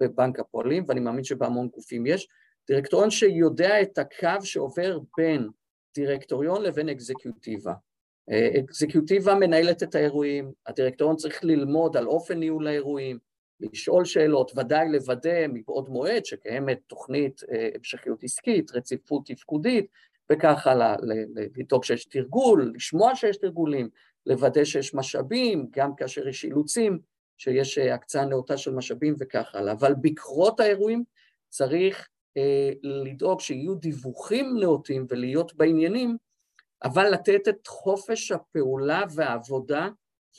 [0.00, 2.28] בבנק הפועלים, ואני מאמין שבהמון גופים יש,
[2.66, 5.48] דירקטוריון שיודע את הקו שעובר בין
[5.94, 7.72] דירקטוריון לבין אקזקיוטיבה.
[8.30, 13.18] אה, אקזקיוטיבה מנהלת את האירועים, הדירקטוריון צריך ללמוד על אופן ניהול האירועים,
[13.60, 19.86] לשאול שאלות, ודאי לוודא מבעוד מועד שקיימת תוכנית אה, המשכיות עסקית, רציפות תפקודית
[20.32, 20.96] וכך הלאה,
[21.56, 23.88] לדאוג שיש תרגול, לשמוע שיש תרגולים,
[24.26, 26.98] לוודא שיש משאבים, גם כאשר יש אילוצים,
[27.38, 29.72] שיש אה, הקצאה נאותה של משאבים וכך הלאה.
[29.72, 31.04] אבל בקרות האירועים
[31.48, 36.16] צריך אה, לדאוג שיהיו דיווחים נאותים ולהיות בעניינים,
[36.84, 39.88] אבל לתת את חופש הפעולה והעבודה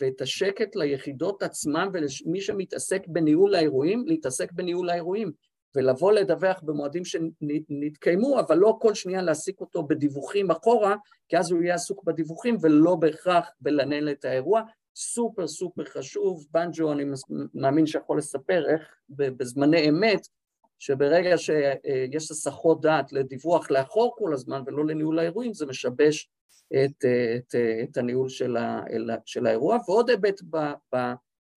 [0.01, 5.31] ואת השקט ליחידות עצמן ולמי שמתעסק בניהול האירועים, להתעסק בניהול האירועים
[5.77, 10.95] ולבוא לדווח במועדים שנתקיימו, אבל לא כל שנייה להעסיק אותו בדיווחים אחורה,
[11.29, 14.61] כי אז הוא יהיה עסוק בדיווחים ולא בהכרח בלנהל את האירוע.
[14.95, 17.03] סופר סופר חשוב, בנג'ו אני
[17.53, 20.27] מאמין שיכול לספר איך בזמני אמת
[20.79, 26.29] שברגע שיש הסחות דעת לדיווח לאחור כל הזמן ולא לניהול האירועים, זה משבש
[26.73, 27.05] את,
[27.35, 28.81] את, את הניהול של, ה,
[29.25, 29.77] של האירוע.
[29.87, 30.41] ועוד היבט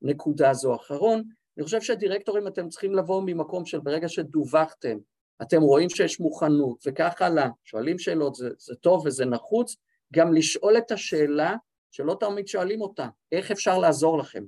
[0.03, 1.23] בנקודה הזו האחרון,
[1.57, 4.99] אני חושב שהדירקטורים אתם צריכים לבוא ממקום של ברגע שדווחתם,
[5.43, 9.77] אתם רואים שיש מוכנות וכך הלאה, שואלים שאלות, זה, זה טוב וזה נחוץ,
[10.15, 11.57] גם לשאול את השאלה
[11.91, 14.45] שלא תמיד שואלים אותה, איך אפשר לעזור לכם?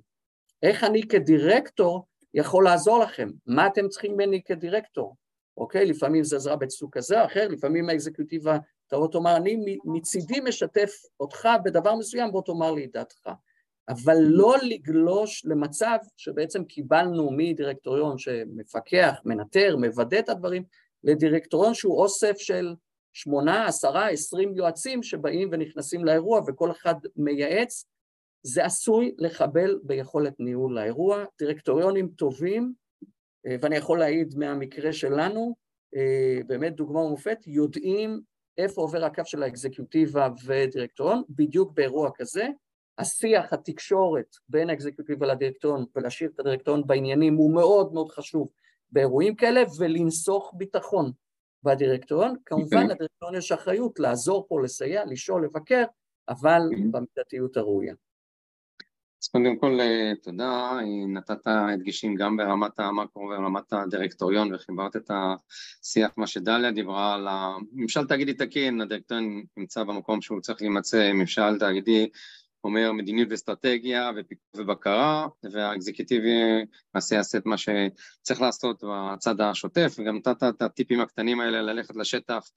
[0.63, 3.31] איך אני כדירקטור יכול לעזור לכם?
[3.47, 5.17] מה אתם צריכים ממני כדירקטור?
[5.57, 5.87] אוקיי?
[5.87, 10.91] לפעמים זה עזרה בסוג כזה או אחר, לפעמים האקזקוטיבה תבוא תאמר, אני מצידי משתף
[11.21, 13.29] אותך בדבר מסוים, בוא תאמר לי את דעתך.
[13.89, 20.65] אבל לא לגלוש למצב שבעצם קיבלנו מדירקטוריון שמפקח, מנטר, מוודא את הדברים,
[21.05, 22.75] לדירקטוריון שהוא אוסף של
[23.13, 27.87] שמונה, עשרה, עשרים יועצים שבאים ונכנסים לאירוע וכל אחד מייעץ,
[28.43, 31.25] זה עשוי לחבל ביכולת ניהול האירוע.
[31.39, 32.73] דירקטוריונים טובים,
[33.47, 35.55] אה, ואני יכול להעיד מהמקרה שלנו,
[35.97, 38.21] אה, באמת דוגמה ומופת, יודעים
[38.59, 42.49] איפה עובר הקו של האקזקיוטיבה ודירקטוריון, בדיוק באירוע כזה.
[43.03, 48.49] השיח, התקשורת בין האקזקיוטיבה לדירקטוריון ולהשאיר את הדירקטוריון בעניינים הוא מאוד מאוד חשוב
[48.93, 51.13] באירועים כאלה, ולנסוך ביטחון
[51.63, 52.37] בדירקטוריון.
[52.47, 55.85] כמובן לדירקטוריון יש אחריות לעזור פה, לסייע, לשאול, לבקר,
[56.29, 57.95] אבל במידתיות הראויה.
[59.23, 60.73] אז קודם כל אה, תודה,
[61.09, 68.07] נתת הדגשים גם ברמת המקרו ורמת הדירקטוריון וחיברת את השיח, מה שדליה דיברה על הממשל
[68.07, 72.09] תאגידי תקין, הדירקטוריון נמצא במקום שהוא צריך להימצא, ממשל תאגידי
[72.65, 76.31] אומר מדיניות ואסטרטגיה ופיקוח ובקרה, והאקזקטיבי
[76.95, 81.97] למעשה יעשה את מה שצריך לעשות בצד השוטף, וגם נתת את הטיפים הקטנים האלה ללכת
[81.97, 82.51] לשטח,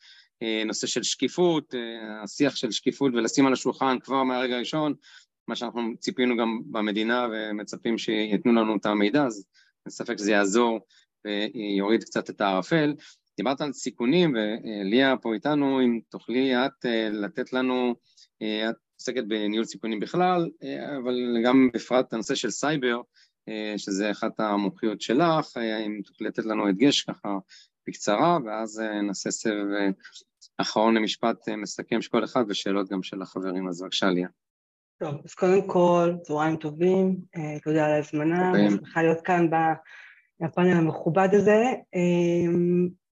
[0.43, 4.93] אה, נושא של שקיפות, אה, השיח של שקיפות ולשים על השולחן כבר מהרגע הראשון,
[5.47, 9.45] מה שאנחנו ציפינו גם במדינה ומצפים שייתנו לנו את המידע, אז
[9.85, 10.79] אין ספק שזה יעזור
[11.25, 12.93] ויוריד קצת את הערפל.
[13.37, 17.95] דיברת על סיכונים, וליה פה איתנו, אם תוכלי את אה, לתת לנו,
[18.69, 21.15] את עוסקת בניהול סיכונים בכלל, אה, אבל
[21.45, 23.01] גם בפרט הנושא של סייבר,
[23.49, 27.37] אה, שזה אחת המומחיות שלך, אה, אם תוכלי לתת לנו הדגש ככה
[27.87, 29.65] בקצרה, ואז נעשה סבב
[30.57, 34.27] אחרון למשפט מסכם של כל אחד ושאלות גם של החברים, אז בבקשה ליה.
[34.99, 37.17] טוב, אז קודם כל, צהריים טובים,
[37.63, 39.49] תודה על ההזמנה, אני שמחה להיות כאן
[40.39, 41.63] בפאנל המכובד הזה.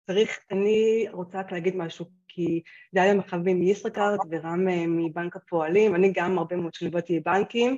[0.07, 2.05] צריך, אני רוצה רק להגיד משהו
[2.37, 2.61] כי
[2.93, 7.77] דליה מחבי מישראכרט ורם אה, מבנק הפועלים, אני גם הרבה מאוד שנים באתי בבנקים,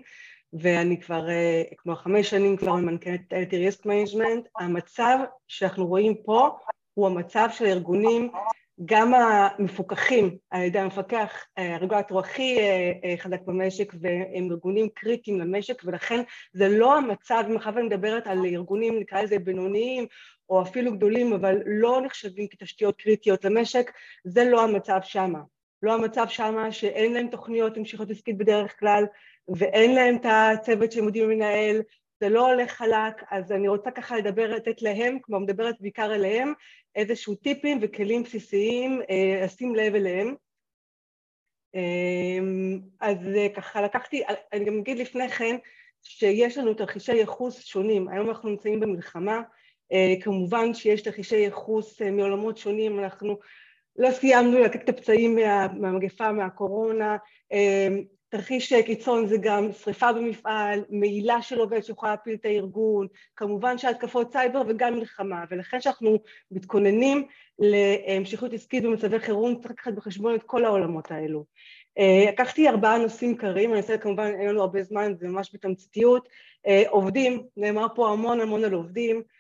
[0.53, 6.49] ואני כבר, אה, כמו חמש שנים כבר ממנכ"לת LT Risk Management, המצב שאנחנו רואים פה
[6.93, 8.32] הוא המצב של הארגונים,
[8.86, 12.57] גם המפוקחים על ידי המפקח, אה, הרגולטור הכי
[13.18, 16.22] חזק במשק, והם ארגונים קריטיים למשק, ולכן
[16.53, 20.05] זה לא המצב, אם אחר אני מדברת על ארגונים, נקרא לזה בינוניים,
[20.49, 23.91] או אפילו גדולים, אבל לא נחשבים כתשתיות קריטיות למשק,
[24.23, 25.39] זה לא המצב שמה.
[25.83, 29.05] לא המצב שמה שאין להם תוכניות המשכות עסקית בדרך כלל,
[29.57, 31.81] ואין להם את הצוות שהם יודעים לנהל,
[32.19, 36.53] זה לא הולך חלק, אז אני רוצה ככה לדבר, לתת להם, כמו מדברת בעיקר אליהם,
[36.95, 40.35] איזשהו טיפים וכלים בסיסיים, אה, לשים לב אליהם.
[41.75, 42.39] אה,
[42.99, 44.23] אז אה, ככה לקחתי,
[44.53, 45.55] אני גם אגיד לפני כן,
[46.03, 49.41] שיש לנו תרחישי ייחוס שונים, היום אנחנו נמצאים במלחמה, אה,
[50.21, 53.39] כמובן שיש תרחישי ייחוס אה, מעולמות שונים, אנחנו
[53.97, 57.17] לא סיימנו לתת את הפצעים מה, מהמגפה, מהקורונה,
[57.53, 57.87] אה,
[58.29, 64.31] תרחיש קיצון זה גם שריפה במפעל, מעילה של עובד שיכולה להפיל את הארגון, כמובן שהתקפות
[64.31, 66.17] סייבר וגם מלחמה, ולכן כשאנחנו
[66.51, 67.27] מתכוננים
[67.59, 71.45] להמשכות עסקית במצבי חירום צריך לקחת בחשבון את כל העולמות האלו.
[72.27, 76.29] לקחתי ארבעה נושאים קרים, אני אעשה כמובן, אין לנו הרבה זמן, זה ממש בתמציתיות.
[76.87, 79.38] עובדים, נאמר פה המון המון על עובדים, אה,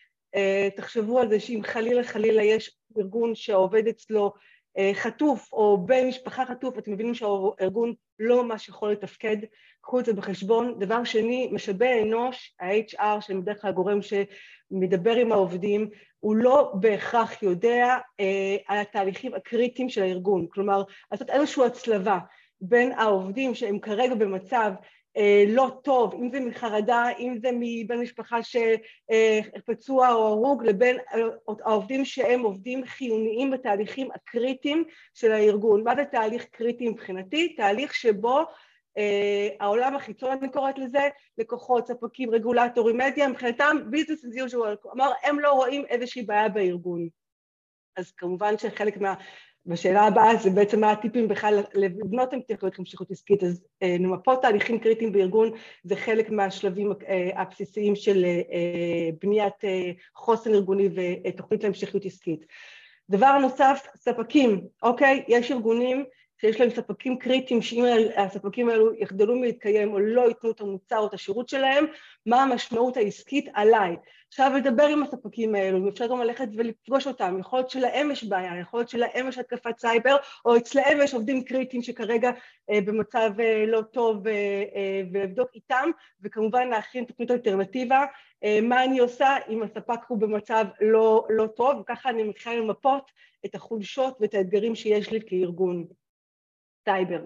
[0.75, 4.33] תחשבו על זה שאם חלילה חלילה יש ארגון שהעובד אצלו
[4.77, 9.37] אה, חטוף או בן משפחה חטוף, אתם מבינים שהארגון לא ממש יכול לתפקד,
[9.81, 10.79] קחו את זה בחשבון.
[10.79, 17.43] דבר שני, משאבי אנוש, ה-HR, שאני בדרך כלל הגורם שמדבר עם העובדים, הוא לא בהכרח
[17.43, 20.47] יודע אה, על התהליכים הקריטיים של הארגון.
[20.49, 22.17] כלומר, לעשות איזושהי הצלבה
[22.61, 24.87] בין העובדים שהם כרגע במצב אה,
[25.47, 30.97] לא טוב, אם זה מחרדה, אם זה מבן משפחה שפצוע או הרוג, לבין
[31.65, 35.83] העובדים שהם עובדים חיוניים בתהליכים הקריטיים של הארגון.
[35.83, 37.55] מה זה תהליך קריטי מבחינתי?
[37.55, 38.45] תהליך שבו
[38.97, 45.11] אה, העולם החיצון, אני קוראת לזה, לקוחות, ספקים, רגולטורים, מדיה, מבחינתם business as usual, כלומר
[45.23, 47.07] הם לא רואים איזושהי בעיה בארגון.
[47.97, 49.13] אז כמובן שחלק מה...
[49.65, 54.79] והשאלה הבאה זה בעצם מה הטיפים בכלל לבנות טכנולוגיות המשכיות עסקית, אז למפות אה, תהליכים
[54.79, 55.51] קריטיים בארגון
[55.83, 59.53] זה חלק מהשלבים אה, הבסיסיים של אה, בניית
[60.15, 62.45] חוסן ארגוני ותוכנית להמשכיות עסקית.
[63.09, 65.23] דבר נוסף, ספקים, אוקיי?
[65.27, 66.05] יש ארגונים
[66.41, 67.85] שיש להם ספקים קריטיים, שאם
[68.17, 71.85] הספקים האלו יחדלו מלהתקיים או לא ייתנו את המוצר או את השירות שלהם,
[72.25, 73.95] מה המשמעות העסקית עליי.
[74.27, 78.59] עכשיו לדבר עם הספקים האלו, אפשר גם ללכת ולפגוש אותם, יכול להיות שלהם יש בעיה,
[78.59, 80.15] יכול להיות שלהם יש התקפת סייבר,
[80.45, 82.31] או אצלהם יש עובדים קריטיים שכרגע
[82.69, 84.33] אה, במצב אה, לא טוב אה,
[84.75, 85.89] אה, ולבדוק איתם,
[86.21, 88.05] וכמובן להכין תוכנית אלטרנטיבה,
[88.43, 93.11] אה, מה אני עושה אם הספק הוא במצב לא, לא טוב, וככה אני מתחילה למפות
[93.45, 95.98] את החולשות ואת האתגרים שיש לי כארגון.
[96.85, 97.19] סייבר.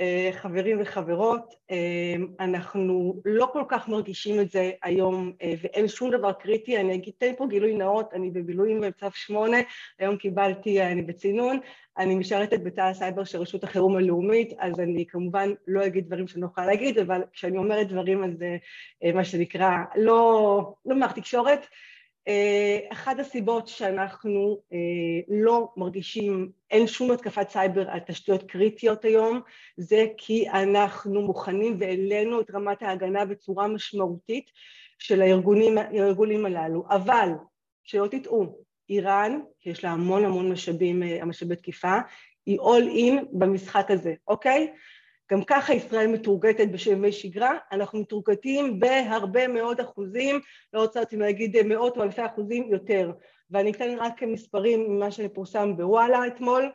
[0.00, 6.10] אה, חברים וחברות, אה, אנחנו לא כל כך מרגישים את זה היום אה, ואין שום
[6.10, 9.56] דבר קריטי, אני אגיד, תן פה גילוי נאות, אני במילואים בצו שמונה,
[9.98, 11.60] היום קיבלתי, אני בצינון,
[11.98, 16.42] אני משרתת בתא הסייבר של רשות החירום הלאומית, אז אני כמובן לא אגיד דברים שאני
[16.42, 18.30] לא יכולה להגיד, אבל כשאני אומרת דברים אז
[19.14, 21.66] מה שנקרא לא, לא מערכת תקשורת,
[22.92, 24.78] אחת הסיבות שאנחנו אה,
[25.28, 29.40] לא מרגישים, אין שום התקפת סייבר על תשתיות קריטיות היום,
[29.76, 34.50] זה כי אנחנו מוכנים והעלינו את רמת ההגנה בצורה משמעותית
[34.98, 36.84] של הארגונים, הארגונים הללו.
[36.90, 37.28] אבל,
[37.84, 38.58] שלא תטעו,
[38.88, 41.98] איראן, יש לה המון המון משאבים, אה, משאבי תקיפה,
[42.46, 44.72] היא all in במשחק הזה, אוקיי?
[45.32, 50.40] גם ככה ישראל מתורגטת בימי שגרה, אנחנו מתורגטים בהרבה מאוד אחוזים,
[50.72, 53.12] לא רוצה אותי להגיד מאות או אלפי אחוזים יותר.
[53.50, 56.70] ואני אתן רק מספרים ממה שפורסם בוואלה אתמול,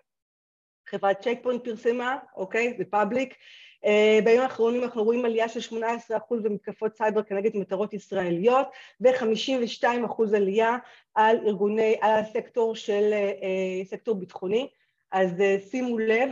[0.89, 2.73] חברת צ'ק פוינט פרסמה, אוקיי?
[2.77, 3.33] זה public.
[3.33, 8.67] אה, בימים האחרונים אנחנו רואים עלייה של 18% במתקפות סייבר כנגד מטרות ישראליות
[9.01, 10.77] ו-52% עלייה
[11.15, 14.67] על ארגוני, על הסקטור של אה, סקטור ביטחוני.
[15.15, 16.29] אז אה, שימו לב,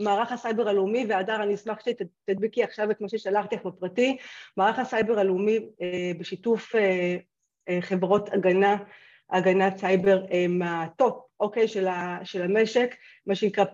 [0.00, 4.16] ומערך הסייבר הלאומי, והדר, אני אשמח שתדבקי עכשיו את מה ששלחתי לך בפרטי,
[4.56, 7.16] מערך הסייבר הלאומי אה, בשיתוף אה,
[7.80, 8.76] חברות הגנה,
[9.30, 12.94] הגנת סייבר מה top אוקיי, של, ה, של המשק,
[13.26, 13.64] מה שנקרא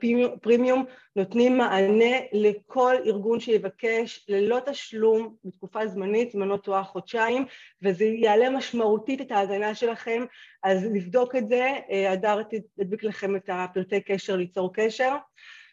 [0.43, 0.85] פרימיום,
[1.17, 7.45] נותנים מענה לכל ארגון שיבקש ללא תשלום בתקופה זמנית, אם אני לא טועה חודשיים,
[7.83, 10.25] וזה יעלה משמעותית את ההגנה שלכם,
[10.63, 12.43] אז לבדוק את זה, אה, הדר
[12.77, 15.17] תדביק לכם את הפרטי קשר, ליצור קשר.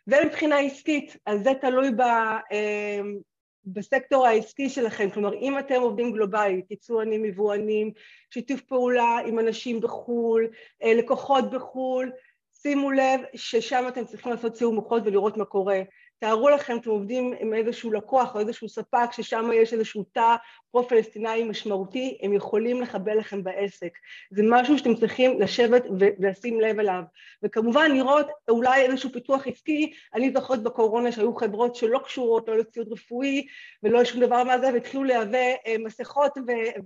[0.07, 2.01] ומבחינה עסקית, אז זה תלוי ב...
[3.73, 7.91] בסקטור העסקי שלכם, כלומר אם אתם עובדים גלובלית, יצואנים, מבואנים,
[8.33, 10.47] שיתוף פעולה עם אנשים בחו"ל,
[10.83, 12.11] אה, לקוחות בחו"ל,
[12.53, 15.81] שימו לב ששם אתם צריכים לעשות סיור מוחות ולראות מה קורה.
[16.19, 20.35] תארו לכם, אתם עובדים עם איזשהו לקוח או איזשהו ספק ששם יש איזשהו תא
[20.77, 23.97] פרו-פלסטינאי משמעותי, הם יכולים לחבל לכם בעסק.
[24.31, 27.01] זה משהו שאתם צריכים לשבת ולשים לב אליו.
[27.43, 32.91] וכמובן לראות אולי איזשהו פיתוח עסקי, אני זוכרת בקורונה שהיו חברות שלא קשורות לא לציוד
[32.91, 33.47] רפואי
[33.83, 36.37] ולא לשום דבר מהזה, והתחילו לייבא אה, מסכות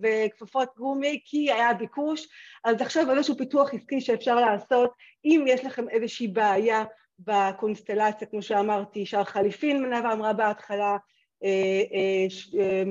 [0.01, 2.27] וכפפות גומי כי היה ביקוש,
[2.63, 4.91] אז עכשיו איזשהו פיתוח עסקי שאפשר לעשות,
[5.25, 6.83] אם יש לכם איזושהי בעיה
[7.19, 10.97] בקונסטלציה, כמו שאמרתי, שער חליפין מנהבה אמרה בהתחלה,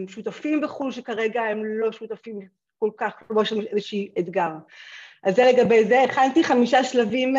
[0.07, 2.41] שותפים בחו"ל שכרגע הם לא שותפים
[2.79, 4.51] כל כך, כמו שם איזשהי אתגר.
[5.23, 6.03] אז זה לגבי זה.
[6.03, 7.35] הכנתי חמישה שלבים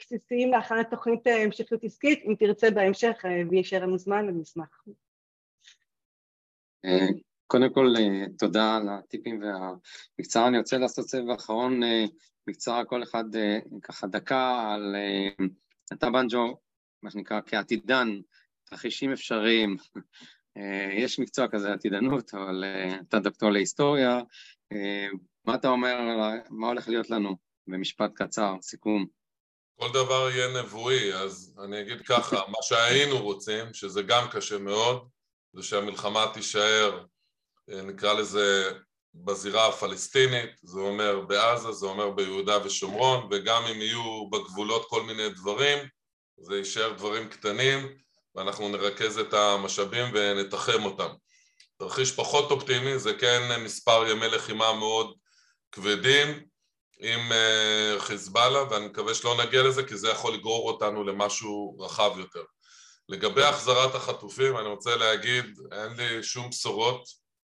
[0.00, 4.84] בסיסיים להכנת תוכנית המשכיות עסקית, אם תרצה בהמשך ויישאר לנו זמן, אני אשמח.
[7.46, 7.94] קודם כל,
[8.38, 10.48] תודה על הטיפים והמקצרה.
[10.48, 11.80] אני רוצה לעשות סבב אחרון
[12.46, 13.24] בקצרה, כל אחד
[13.82, 14.96] ככה דקה על
[15.92, 16.56] אתה בנג'ו,
[17.02, 18.20] מה שנקרא, כעתידן,
[18.70, 19.76] תרחישים אפשריים.
[20.56, 24.20] אה, יש מקצוע כזה, עתידנות, אבל אה, אתה דוקטור להיסטוריה.
[24.72, 25.06] אה,
[25.44, 25.96] מה אתה אומר,
[26.50, 29.06] מה הולך להיות לנו במשפט קצר, סיכום?
[29.80, 35.08] כל דבר יהיה נבואי, אז אני אגיד ככה, מה שהיינו רוצים, שזה גם קשה מאוד,
[35.52, 37.04] זה שהמלחמה תישאר,
[37.68, 38.70] נקרא לזה,
[39.14, 45.28] בזירה הפלסטינית, זה אומר בעזה, זה אומר ביהודה ושומרון, וגם אם יהיו בגבולות כל מיני
[45.28, 45.78] דברים,
[46.40, 47.98] זה יישאר דברים קטנים,
[48.38, 51.08] ואנחנו נרכז את המשאבים ונתחם אותם.
[51.78, 55.14] תרחיש פחות אופטימי זה כן מספר ימי לחימה מאוד
[55.72, 56.44] כבדים
[57.00, 62.12] עם אה, חיזבאללה, ואני מקווה שלא נגיע לזה, כי זה יכול לגרור אותנו למשהו רחב
[62.18, 62.42] יותר.
[63.08, 67.04] לגבי החזרת החטופים, אני רוצה להגיד, אין לי שום בשורות,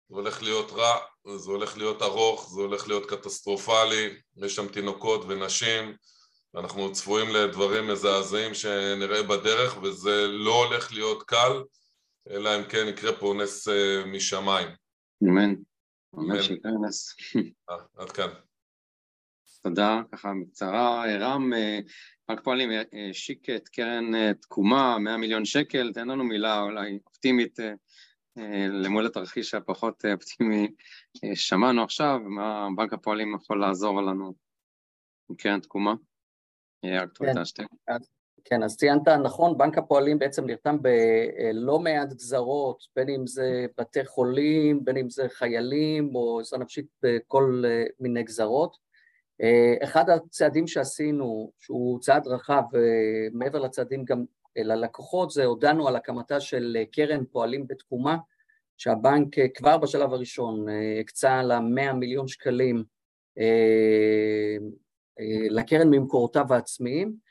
[0.10, 0.98] זה הולך להיות רע,
[1.36, 5.96] זה הולך להיות ארוך, זה הולך להיות קטסטרופלי, יש שם תינוקות ונשים,
[6.58, 11.64] ואנחנו צפויים לדברים מזעזעים שנראה בדרך, וזה לא הולך להיות קל,
[12.30, 13.72] אלא אם כן יקרה פה נס uh,
[14.06, 14.68] משמיים.
[15.24, 15.56] אמן.
[16.18, 17.16] אמן שיקרה נס.
[17.70, 18.28] אה, עד כאן.
[19.64, 21.04] תודה, ככה בקצרה.
[21.20, 21.54] רם,
[22.30, 22.70] רק פועלים,
[23.10, 27.60] השיק את קרן תקומה, 100 מיליון שקל, תן לנו מילה אולי אופטימית
[28.38, 30.68] אה, למול התרחיש הפחות אה, אופטימי
[31.24, 34.34] אה, שמענו עכשיו, מה בנק הפועלים יכול לעזור לנו
[35.30, 35.94] עם קרן תקומה?
[37.88, 37.98] כן.
[38.46, 44.06] כן, אז ציינת נכון, בנק הפועלים בעצם נרתם בלא מעט גזרות, בין אם זה בתי
[44.06, 47.64] חולים, בין אם זה חיילים או עזרה נפשית בכל
[48.00, 48.78] מיני גזרות.
[49.84, 52.64] אחד הצעדים שעשינו, שהוא צעד רחב,
[53.34, 54.26] מעבר לצעדים גם
[54.58, 58.18] ללקוחות, זה הודענו על הקמתה של קרן פועלים בתקומה,
[58.78, 60.66] שהבנק כבר בשלב הראשון
[61.00, 62.84] הקצה לה 100 מיליון שקלים
[65.50, 67.28] לקרן ממקורותיו העצמיים,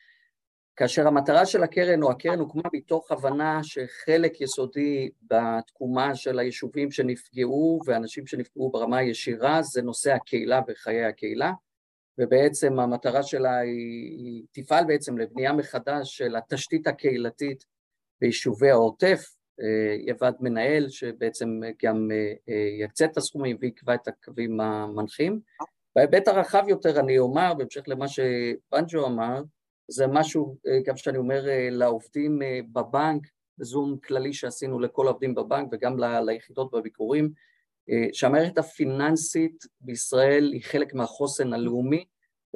[0.77, 7.81] כאשר המטרה של הקרן או הקרן הוקמה מתוך הבנה שחלק יסודי בתקומה של היישובים שנפגעו
[7.87, 11.53] ואנשים שנפגעו ברמה הישירה זה נושא הקהילה וחיי הקהילה
[12.19, 17.65] ובעצם המטרה שלה היא, היא תפעל בעצם לבנייה מחדש של התשתית הקהילתית
[18.21, 19.37] ביישובי העוטף,
[20.07, 22.09] יבד מנהל שבעצם גם
[22.81, 25.41] יקצה את הסכומים ויקבע את הקווים המנחים.
[25.97, 29.43] בהיבט הרחב יותר אני אומר, בהמשך למה שבנג'ו אמר,
[29.89, 32.39] זה משהו גם שאני אומר לעובדים
[32.73, 33.27] בבנק,
[33.59, 37.31] בזום כללי שעשינו לכל העובדים בבנק וגם ליחידות בביקורים,
[38.13, 42.05] שהמערכת הפיננסית בישראל היא חלק מהחוסן הלאומי,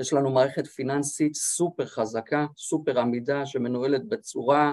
[0.00, 4.72] יש לנו מערכת פיננסית סופר חזקה, סופר עמידה, שמנוהלת בצורה,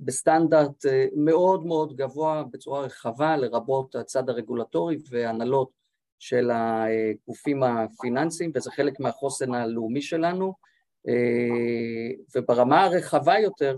[0.00, 0.84] בסטנדרט
[1.16, 5.78] מאוד מאוד גבוה, בצורה רחבה, לרבות הצד הרגולטורי והנהלות
[6.18, 10.52] של הגופים הפיננסיים, וזה חלק מהחוסן הלאומי שלנו.
[12.36, 13.76] וברמה הרחבה יותר,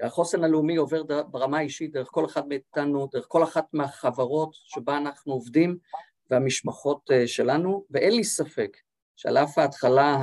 [0.00, 5.32] החוסן הלאומי עובר ברמה האישית דרך כל אחד מאיתנו, דרך כל אחת מהחברות שבה אנחנו
[5.32, 5.76] עובדים
[6.30, 8.76] והמשפחות שלנו, ואין לי ספק
[9.16, 10.16] שעל אף ההתחלה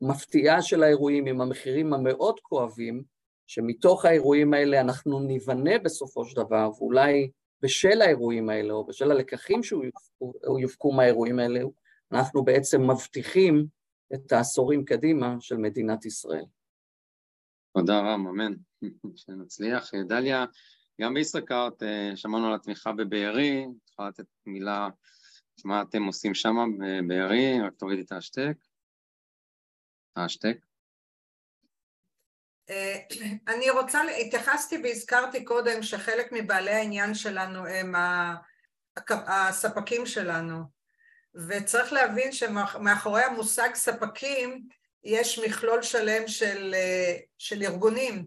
[0.00, 3.02] המפתיעה של האירועים עם המחירים המאוד כואבים,
[3.46, 7.30] שמתוך האירועים האלה אנחנו ניבנה בסופו של דבר, ואולי
[7.62, 11.60] בשל האירועים האלה או בשל הלקחים שיופקו מהאירועים האלה,
[12.12, 13.66] אנחנו בעצם מבטיחים
[14.14, 16.44] את העשורים קדימה של מדינת ישראל.
[17.78, 18.52] תודה רם, אמן,
[19.16, 19.90] שנצליח.
[20.08, 20.44] דליה,
[21.00, 21.82] גם בישראכרט
[22.14, 24.88] שמענו על התמיכה בבארי, את יכולה לתת מילה,
[25.64, 28.56] מה אתם עושים שם בבארי, רק תורידי את ההשתק.
[30.16, 30.69] ההשתק.
[33.48, 37.94] אני רוצה, התייחסתי והזכרתי קודם שחלק מבעלי העניין שלנו הם
[39.08, 40.62] הספקים שלנו,
[41.48, 44.66] וצריך להבין שמאחורי המושג ספקים
[45.04, 46.74] יש מכלול שלם של,
[47.38, 48.26] של ארגונים.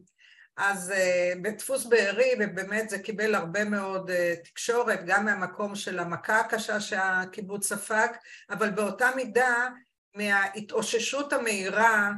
[0.57, 0.93] אז
[1.41, 4.11] בדפוס בארי, ובאמת זה קיבל הרבה מאוד
[4.43, 8.07] תקשורת, גם מהמקום של המכה הקשה שהקיבוץ ספג,
[8.49, 9.69] אבל באותה מידה
[10.15, 12.11] מההתאוששות המהירה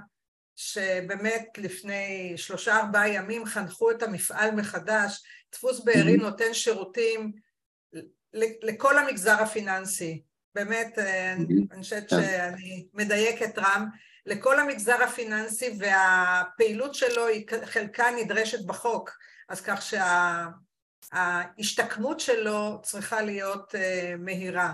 [0.55, 7.31] שבאמת לפני שלושה ארבעה ימים חנכו את המפעל מחדש, דפוס בארי נותן שירותים
[8.63, 10.21] לכל המגזר הפיננסי,
[10.55, 10.99] באמת
[11.69, 13.85] אני חושבת שאני מדייקת רם,
[14.25, 19.11] לכל המגזר הפיננסי והפעילות שלו היא חלקה נדרשת בחוק,
[19.49, 19.81] אז כך
[21.11, 23.75] שההשתקמות שלו צריכה להיות
[24.19, 24.73] מהירה.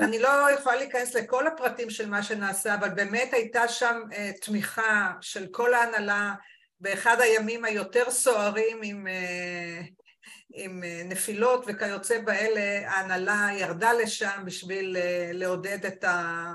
[0.00, 4.00] אני לא יכולה להיכנס לכל הפרטים של מה שנעשה, אבל באמת הייתה שם
[4.40, 6.34] תמיכה של כל ההנהלה
[6.80, 9.06] באחד הימים היותר סוערים עם,
[10.54, 14.96] עם נפילות וכיוצא באלה, ההנהלה ירדה לשם בשביל
[15.32, 16.52] לעודד את, ה,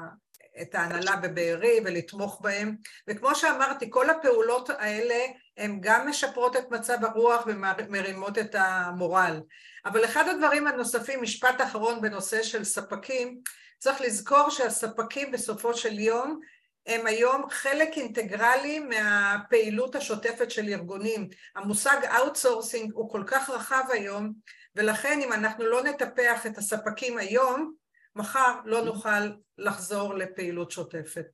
[0.62, 2.76] את ההנהלה בבארי ולתמוך בהם,
[3.08, 5.26] וכמו שאמרתי, כל הפעולות האלה
[5.58, 9.40] הן גם משפרות את מצב הרוח ומרימות את המורל.
[9.86, 13.40] אבל אחד הדברים הנוספים, משפט אחרון בנושא של ספקים,
[13.80, 16.40] צריך לזכור שהספקים בסופו של יום
[16.88, 21.28] הם היום חלק אינטגרלי מהפעילות השוטפת של ארגונים.
[21.56, 24.34] המושג outsourcing הוא כל כך רחב היום,
[24.76, 27.74] ולכן אם אנחנו לא נטפח את הספקים היום,
[28.16, 31.28] מחר לא נוכל לחזור לפעילות שוטפת.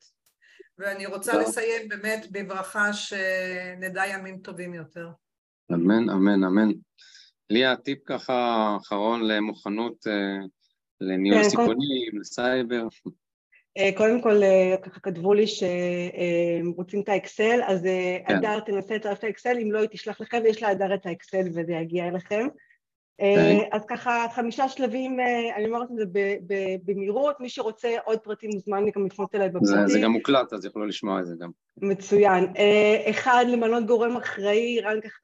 [0.78, 1.42] ואני רוצה טוב.
[1.42, 5.10] לסיים באמת בברכה שנדע ימים טובים יותר.
[5.74, 6.72] אמן, אמן, אמן.
[7.50, 10.08] ליה, טיפ ככה אחרון למוכנות
[11.02, 12.18] לניהול כן, סיכונים, כל...
[12.20, 12.88] לסייבר.
[13.98, 14.42] קודם כל,
[14.84, 17.88] ככה כתבו לי שרוצים את האקסל, אז
[18.28, 18.36] כן.
[18.36, 21.48] אדר תנסה לצרף את האקסל, אם לא היא תשלח לכם, ויש לה אדר את האקסל
[21.50, 22.48] וזה יגיע אליכם.
[23.22, 23.68] Okay.
[23.72, 25.18] אז ככה חמישה שלבים,
[25.56, 26.04] אני אומרת את זה
[26.86, 29.88] במהירות, מי שרוצה עוד פרטים מוזמן גם לפנות אליי בפרטים.
[29.88, 31.50] זה, גם מוקלט, אז יוכלו לשמוע את זה גם.
[31.78, 32.54] מצוין.
[33.10, 34.80] אחד, למנות גורם אחראי,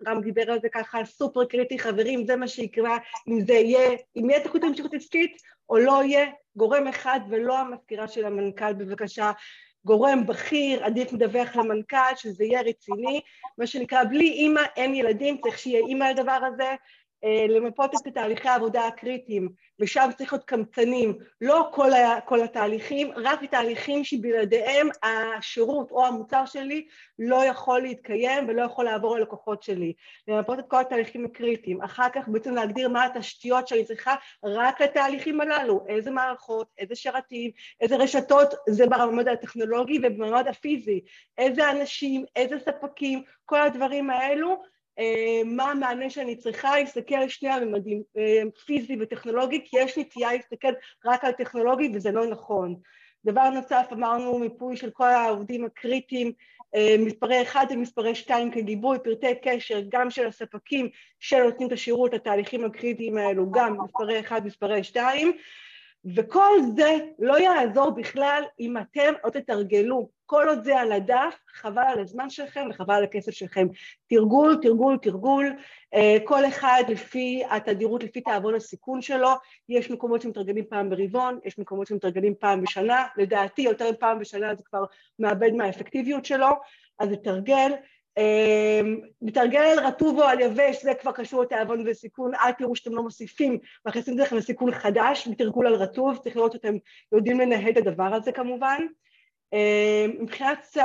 [0.08, 2.98] רם, דיבר על זה ככה, סופר קריטי, חברים, זה מה שיקרה,
[3.30, 5.38] אם זה יהיה, אם יהיה תחרות המשכות עסקית
[5.70, 9.32] או לא יהיה, גורם אחד ולא המזכירה של המנכ"ל, בבקשה.
[9.86, 13.22] גורם בכיר, עדיף מדווח למנכ"ל, שזה יהיה רציני,
[13.58, 16.76] מה שנקרא, בלי אימא אין ילדים, צריך שיהיה אימא לדבר הזה.
[17.24, 19.50] אה, למפות את תהליכי העבודה הקריטיים,
[19.80, 26.46] ושם צריך להיות קמצנים, לא כל, ה, כל התהליכים, רק תהליכים שבלעדיהם השירות או המוצר
[26.46, 26.88] שלי
[27.20, 29.94] לא יכול להתקיים ולא יכול לעבור ללקוחות שלי.
[30.28, 35.42] למפות את כל התהליכים הקריטיים, אחר כך בעצם להגדיר מה התשתיות שאני צריכה רק לתהליכים
[35.42, 41.02] הללו, איזה מערכות, איזה שרתים, איזה רשתות, זה ברמד הטכנולוגי ובמעמד הפיזי,
[41.38, 44.71] איזה אנשים, איזה ספקים, כל הדברים האלו
[45.46, 50.74] מה המענה שאני צריכה, להסתכל על שני הממדים, אה, פיזי וטכנולוגי, כי יש נטייה להסתכל
[51.06, 52.76] רק על טכנולוגי וזה לא נכון.
[53.26, 56.32] דבר נוסף, אמרנו מיפוי של כל העובדים הקריטיים,
[56.76, 60.90] אה, מספרי 1 ומספרי 2 כגיבוי, פרטי קשר גם של הספקים
[61.20, 65.32] שנותנים את השירות לתהליכים הקריטיים האלו, גם מספרי 1 ומספרי 2,
[66.06, 70.10] וכל זה לא יעזור בכלל אם אתם עוד תתרגלו.
[70.26, 73.68] כל עוד זה על הדף, חבל על הזמן שלכם וחבל על הכסף שלכם.
[74.08, 75.54] תרגול, תרגול, תרגול,
[75.94, 79.30] אה, כל אחד לפי התדירות, לפי תאבון הסיכון שלו.
[79.70, 84.64] יש מקומות שמתרגלים פעם ברבעון, יש מקומות שמתרגלים פעם בשנה, לדעתי יותר פעם בשנה זה
[84.64, 84.84] כבר
[85.20, 86.50] מאבד מהאפקטיביות שלו,
[87.00, 87.72] אז לתרגל.
[89.22, 93.04] מתרגל על רטוב או על יבש, זה כבר קשור לתיאבון וסיכון, אל תראו שאתם לא
[93.04, 96.74] מוסיפים, מכניסים את לסיכון חדש, מתרגול על רטוב, צריך לראות שאתם
[97.12, 98.86] יודעים לנהל את הדבר הזה כמובן.
[100.20, 100.78] מבחינת,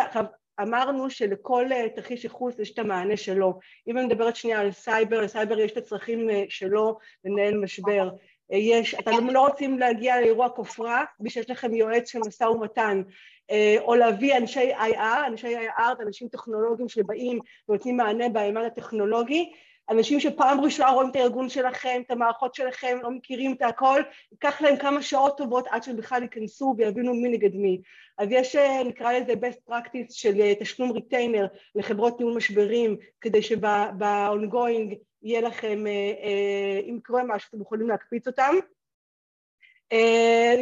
[0.61, 3.59] אמרנו שלכל תרחיש ייחוס יש את המענה שלו.
[3.89, 8.11] אם אני מדברת שנייה על סייבר, לסייבר יש את הצרכים שלו לנהל משבר.
[8.51, 13.03] יש, אתם לא רוצים להגיע לאירוע כופרה בלי שיש לכם יועץ של משא ומתן.
[13.51, 19.53] אה, או להביא אנשי IR, אנשי IR, אנשים טכנולוגיים שבאים ונותנים מענה בימן הטכנולוגי,
[19.91, 24.01] אנשים שפעם ראשונה רואים את הארגון שלכם, את המערכות שלכם, לא מכירים את הכל,
[24.33, 27.81] ייקח להם כמה שעות טובות עד שהם בכלל ייכנסו ויבינו מי נגד מי.
[28.19, 33.43] אז יש, אה, נקרא לזה best practice של אה, תשלום ריטיינר לחברות ניהול משברים, כדי
[33.43, 35.85] שב-ongoing יהיה לכם,
[36.89, 38.55] אם קורה משהו, אתם יכולים להקפיץ אותם.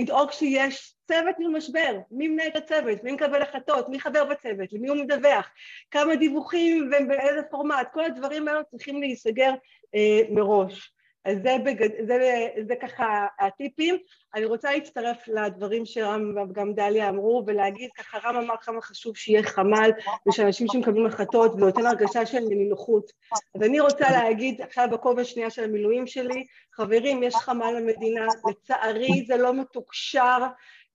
[0.00, 4.72] לדאוג שיש צוות ניהול משבר, מי מנהל את הצוות, מי מקבל החלטות, מי חבר בצוות,
[4.72, 5.50] למי הוא מדווח,
[5.90, 9.52] כמה דיווחים ובאיזה פורמט, כל הדברים האלה צריכים להיסגר
[9.94, 10.93] אה, מראש.
[11.24, 11.88] אז זה, בגד...
[12.06, 13.96] זה, זה ככה הטיפים.
[14.34, 19.42] אני רוצה להצטרף לדברים שרם וגם דליה אמרו ולהגיד ככה רם אמר כמה חשוב שיהיה
[19.42, 19.90] חמ"ל
[20.28, 23.12] ושאנשים שמקבלים החלטות ונותן הרגשה של נינוחות.
[23.54, 29.24] אז אני רוצה להגיד עכשיו בכובע שנייה של המילואים שלי, חברים יש חמ"ל למדינה, לצערי
[29.26, 30.38] זה לא מתוקשר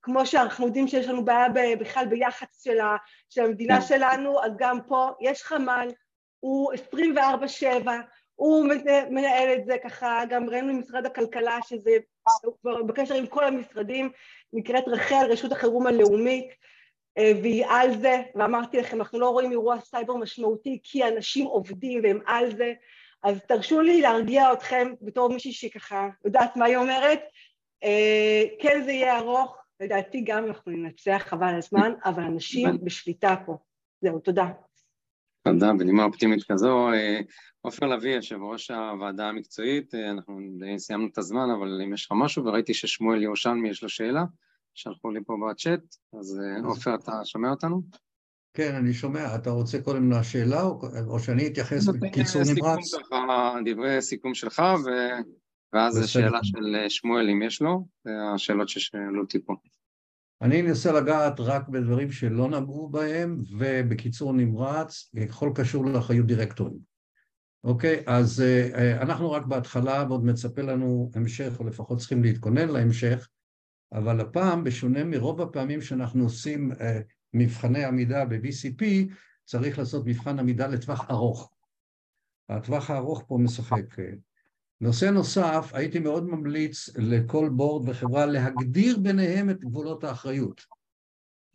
[0.02, 2.96] כמו שאנחנו יודעים שיש לנו בעיה בכלל ביחס של, ה,
[3.30, 3.80] של המדינה.
[3.82, 5.88] שלנו, אז גם פה יש חמ"ל,
[6.40, 7.88] הוא 24-7,
[8.40, 8.66] הוא
[9.10, 11.90] מנהל את זה ככה, גם ראינו ממשרד הכלכלה שזה
[12.60, 14.10] כבר בקשר עם כל המשרדים,
[14.52, 16.48] נקראת רח"ל, רשות החירום הלאומית,
[17.18, 22.00] אה, והיא על זה, ואמרתי לכם, אנחנו לא רואים אירוע סייבר משמעותי כי אנשים עובדים
[22.02, 22.72] והם על זה,
[23.22, 27.20] אז תרשו לי להרגיע אתכם בתור מישהי שככה יודעת מה היא אומרת,
[27.84, 33.56] אה, כן זה יהיה ארוך, לדעתי גם אנחנו ננצח חבל הזמן, אבל אנשים בשליטה פה.
[34.00, 34.46] זהו, תודה.
[35.42, 36.92] תודה, בנימה אופטימית כזו.
[36.92, 37.20] אה,
[37.60, 40.38] עופר לביא, יושב ראש הוועדה המקצועית, אה, אנחנו
[40.78, 44.24] סיימנו את הזמן, אבל אם יש לך משהו, וראיתי ששמואל ירושלמי יש לו שאלה,
[44.74, 47.82] שלחו לי פה בצ'אט, אז אה, עופר, אתה שומע אותנו?
[48.54, 49.34] כן, אני שומע.
[49.34, 52.94] אתה רוצה קודם לשאלה, או, או שאני אתייחס בקיצור נמרץ?
[53.64, 54.90] דברי סיכום שלך, ו...
[55.72, 59.54] ואז זו שאלה של שמואל, אם יש לו, זה השאלות ששאלו אותי פה.
[60.42, 66.78] אני אנסה לגעת רק בדברים שלא נגעו בהם, ובקיצור נמרץ, הכל קשור לאחריות דירקטורים.
[67.64, 73.28] אוקיי, אז אה, אנחנו רק בהתחלה ועוד מצפה לנו המשך, או לפחות צריכים להתכונן להמשך,
[73.92, 77.00] אבל הפעם, בשונה מרוב הפעמים שאנחנו עושים אה,
[77.34, 78.84] מבחני עמידה ב-VCP,
[79.44, 81.52] צריך לעשות מבחן עמידה לטווח ארוך.
[82.48, 84.12] הטווח הארוך פה משחק אה,
[84.80, 90.64] נושא נוסף, הייתי מאוד ממליץ לכל בורד וחברה להגדיר ביניהם את גבולות האחריות.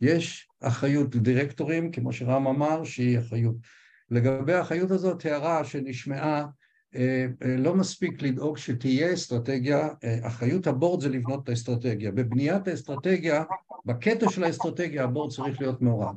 [0.00, 3.56] יש אחריות לדירקטורים, כמו שרם אמר, שהיא אחריות.
[4.10, 6.46] לגבי האחריות הזאת, הערה שנשמעה,
[6.96, 12.10] אה, אה, לא מספיק לדאוג שתהיה אסטרטגיה, אה, אחריות ה board זה לבנות את האסטרטגיה.
[12.10, 13.44] בבניית האסטרטגיה,
[13.84, 16.14] בקטע של האסטרטגיה ה board צריך להיות מעורב.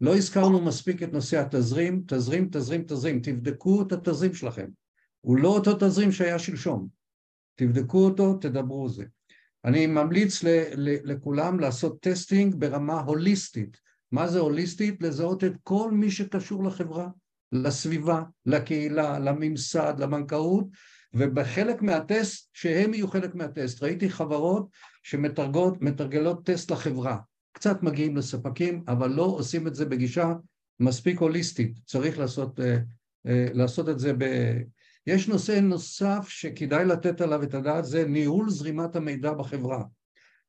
[0.00, 4.66] לא הזכרנו מספיק את נושא התזרים, תזרים, תזרים, תזרים, תבדקו את התזרים שלכם.
[5.20, 6.88] הוא לא אותו תזרים שהיה שלשום.
[7.54, 9.04] תבדקו אותו, תדברו זה.
[9.64, 13.76] אני ממליץ ל, ל, לכולם לעשות testing ברמה הוליסטית.
[14.12, 15.02] מה זה הוליסטית?
[15.02, 17.08] לזהות את כל מי שקשור לחברה,
[17.52, 20.66] לסביבה, לקהילה, לממסד, לבנקאות,
[21.14, 23.82] ובחלק מהטסט, שהם יהיו חלק מהטסט.
[23.82, 24.68] ראיתי חברות
[25.02, 27.18] שמתרגלות טסט לחברה.
[27.52, 30.32] קצת מגיעים לספקים, אבל לא עושים את זה בגישה
[30.80, 31.78] מספיק הוליסטית.
[31.86, 34.24] צריך לעשות, uh, uh, לעשות את זה ב...
[35.06, 39.82] יש נושא נוסף שכדאי לתת עליו את הדעת, זה ניהול זרימת המידע בחברה.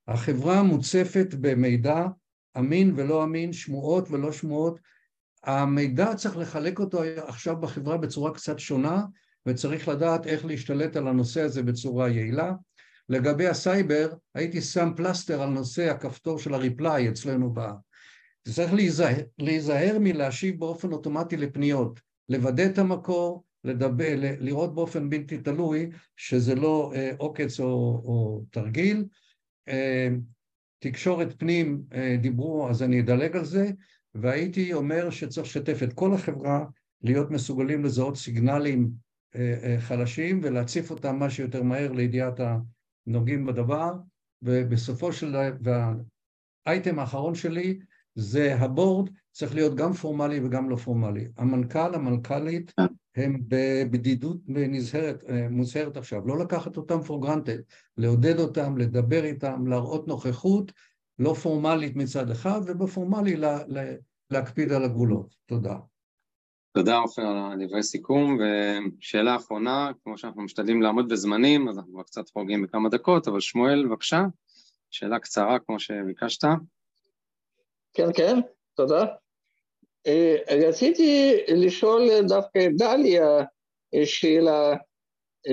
[0.07, 2.06] החברה מוצפת במידע
[2.57, 4.80] אמין ולא אמין, שמועות ולא שמועות.
[5.44, 9.03] המידע צריך לחלק אותו עכשיו בחברה בצורה קצת שונה,
[9.45, 12.53] וצריך לדעת איך להשתלט על הנושא הזה בצורה יעילה.
[13.10, 17.60] לגבי הסייבר, הייתי שם פלסטר על נושא הכפתור של ה reply אצלנו ב...
[18.48, 21.99] צריך להיזהר, להיזהר מלהשיב באופן אוטומטי לפניות,
[22.30, 27.66] לוודא את המקור, לדבר, לראות באופן בלתי תלוי שזה לא אה, עוקץ או,
[28.06, 29.06] או תרגיל.
[29.68, 30.10] אה,
[30.80, 33.72] תקשורת פנים אה, דיברו, אז אני אדלג על זה,
[34.16, 36.66] והייתי אומר שצריך לשתף את כל החברה,
[37.04, 38.92] להיות מסוגלים לזהות סיגנלים
[39.80, 42.40] חלשים ולהציף אותם מה שיותר מהר לידיעת
[43.08, 43.94] הנוגעים בדבר,
[44.42, 45.92] ובסופו של דבר,
[46.66, 47.80] והאייטם האחרון שלי
[48.16, 51.28] זה הבורד צריך להיות גם פורמלי וגם לא פורמלי.
[51.38, 52.74] המנכ"ל, המנכ"לית,
[53.16, 57.62] הם בבדידות נזהרת, אה, מוזהרת עכשיו, לא לקחת אותם for granted,
[57.98, 60.72] לעודד אותם, לדבר איתם, להראות נוכחות
[61.20, 63.84] לא פורמלית מצד אחד, ובפורמלי לה, לה,
[64.30, 65.36] להקפיד על הגבולות.
[65.46, 65.78] תודה.
[66.74, 72.30] תודה עופר על דברי סיכום, ושאלה אחרונה, כמו שאנחנו משתדלים לעמוד בזמנים, אז אנחנו קצת
[72.30, 74.24] חורגים בכמה דקות, אבל שמואל, בבקשה,
[74.92, 76.44] שאלה קצרה כמו שביקשת.
[77.94, 78.40] כן, כן,
[78.74, 79.06] תודה.
[80.07, 80.36] אה,
[80.68, 83.44] רציתי לשאול דווקא את דליה
[84.06, 84.76] שאלה.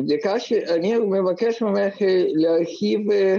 [0.06, 1.94] ביקש, אני מבקש ממך
[2.34, 3.36] להרחיב אה,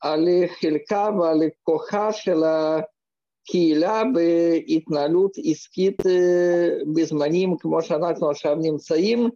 [0.00, 0.28] על
[0.60, 9.28] חלקה ועל כוחה של הקהילה בהתנהלות עסקית אה, בזמנים כמו שאנחנו עכשיו נמצאים.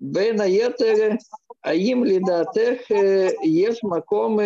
[0.00, 1.08] בין היתר,
[1.64, 2.90] האם לדעתך
[3.44, 4.38] יש מקום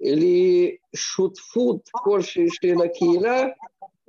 [0.00, 3.46] לשותפות כלשהי של הקהילה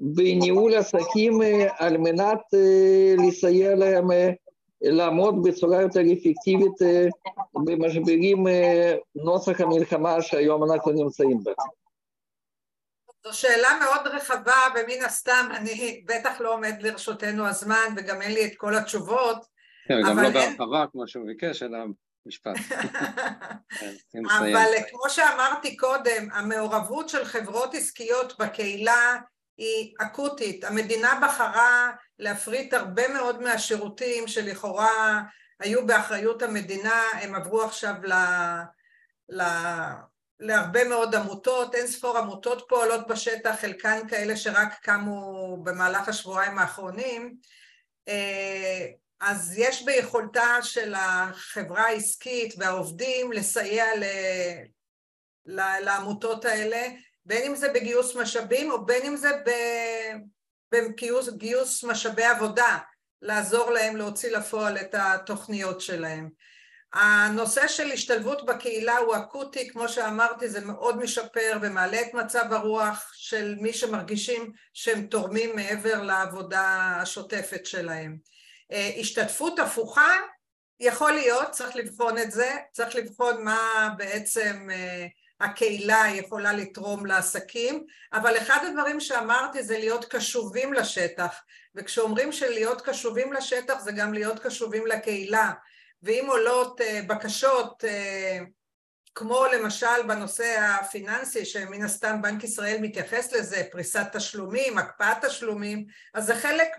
[0.02, 4.30] בניהול עסקים אה, על מנת אה, לסייע להם אה,
[4.82, 6.78] לעמוד בצורה יותר אפקטיבית
[7.54, 8.48] במשברים
[9.16, 11.52] נוסח המלחמה שהיום אנחנו נמצאים בה.
[13.24, 18.46] זו שאלה מאוד רחבה ומן הסתם אני בטח לא עומד לרשותנו הזמן וגם אין לי
[18.46, 19.46] את כל התשובות.
[19.88, 21.78] כן, גם לא בהרחבה כמו שהוא ביקש, אלא
[22.26, 22.56] משפט.
[24.12, 29.18] כן, אבל כמו שאמרתי קודם, המעורבות של חברות עסקיות בקהילה
[29.60, 30.64] היא אקוטית.
[30.64, 35.22] המדינה בחרה להפריט הרבה מאוד מהשירותים שלכאורה
[35.60, 38.14] היו באחריות המדינה, הם עברו עכשיו ל...
[39.30, 39.44] ל...
[40.40, 47.36] להרבה מאוד עמותות, אין ספור עמותות פועלות בשטח, חלקן כאלה שרק קמו במהלך השבועיים האחרונים.
[48.08, 48.86] אה,
[49.22, 54.04] אז יש ביכולתה של החברה העסקית והעובדים לסייע ל...
[55.82, 56.88] לעמותות האלה,
[57.30, 59.30] בין אם זה בגיוס משאבים או בין אם זה
[60.72, 62.78] בגיוס משאבי עבודה,
[63.22, 66.30] לעזור להם להוציא לפועל את התוכניות שלהם.
[66.94, 73.12] הנושא של השתלבות בקהילה הוא אקוטי, כמו שאמרתי, זה מאוד משפר ומעלה את מצב הרוח
[73.14, 78.18] של מי שמרגישים שהם תורמים מעבר לעבודה השוטפת שלהם.
[78.72, 80.12] אה, השתתפות הפוכה,
[80.80, 85.08] יכול להיות, צריך לבחון את זה, צריך לבחון מה בעצם אה,
[85.42, 91.42] הקהילה יכולה לתרום לעסקים, אבל אחד הדברים שאמרתי זה להיות קשובים לשטח,
[91.76, 95.52] וכשאומרים שלהיות קשובים לשטח זה גם להיות קשובים לקהילה,
[96.04, 97.84] ואם עולות אה, בקשות
[99.16, 106.26] כמו למשל בנושא הפיננסי, שמן הסתם בנק ישראל מתייחס לזה, פריסת תשלומים, הקפאת תשלומים, אז
[106.26, 106.70] זה חלק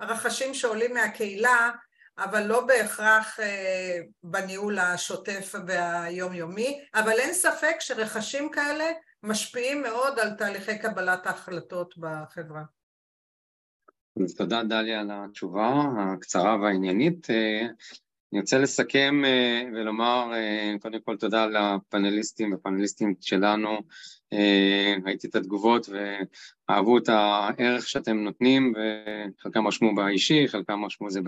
[0.00, 1.70] מהרחשים שעולים מהקהילה,
[2.18, 8.84] אבל לא בהכרח אה, בניהול השוטף והיומיומי, אבל אין ספק שרכשים כאלה
[9.22, 12.62] משפיעים מאוד על תהליכי קבלת ההחלטות בחברה.
[14.24, 17.30] אז תודה דליה על התשובה הקצרה והעניינית.
[17.30, 17.66] אה,
[18.32, 20.32] אני רוצה לסכם אה, ולומר
[20.80, 23.78] קודם כל תודה לפאנליסטים והפאנליסטים שלנו,
[25.04, 25.88] ראיתי את התגובות
[26.68, 31.20] ואהבו את הערך שאתם נותנים וחלקם רשמו באישי, חלקם רשמו זה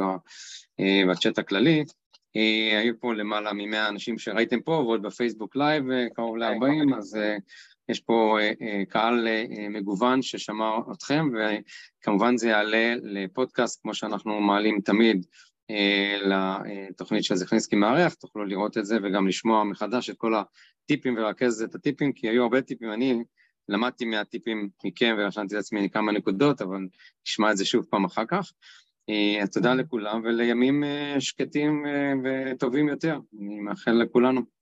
[1.11, 1.85] בצ'אט הכללי.
[2.81, 5.85] היו פה למעלה מ-100 אנשים שראיתם פה ועוד בפייסבוק live
[6.15, 7.19] קרוב ל-40, אז
[7.89, 8.39] יש פה
[8.89, 9.29] קהל
[9.71, 15.27] מגוון ששמע אתכם וכמובן זה יעלה לפודקאסט כמו שאנחנו מעלים תמיד
[15.71, 16.19] אה,
[16.91, 21.63] לתוכנית של זכניסקי מארח, תוכלו לראות את זה וגם לשמוע מחדש את כל הטיפים ולרכז
[21.63, 23.25] את הטיפים, כי היו הרבה טיפים, אני
[23.69, 26.87] למדתי מהטיפים מכם ורשמתי את עצמי כמה נקודות, אבל
[27.27, 28.53] נשמע את זה שוב פעם אחר כך.
[29.09, 31.87] אה, אז תודה לכולם ולימים אה, שקטים
[32.25, 34.56] וטובים יותר, אני מאחל לכולנו.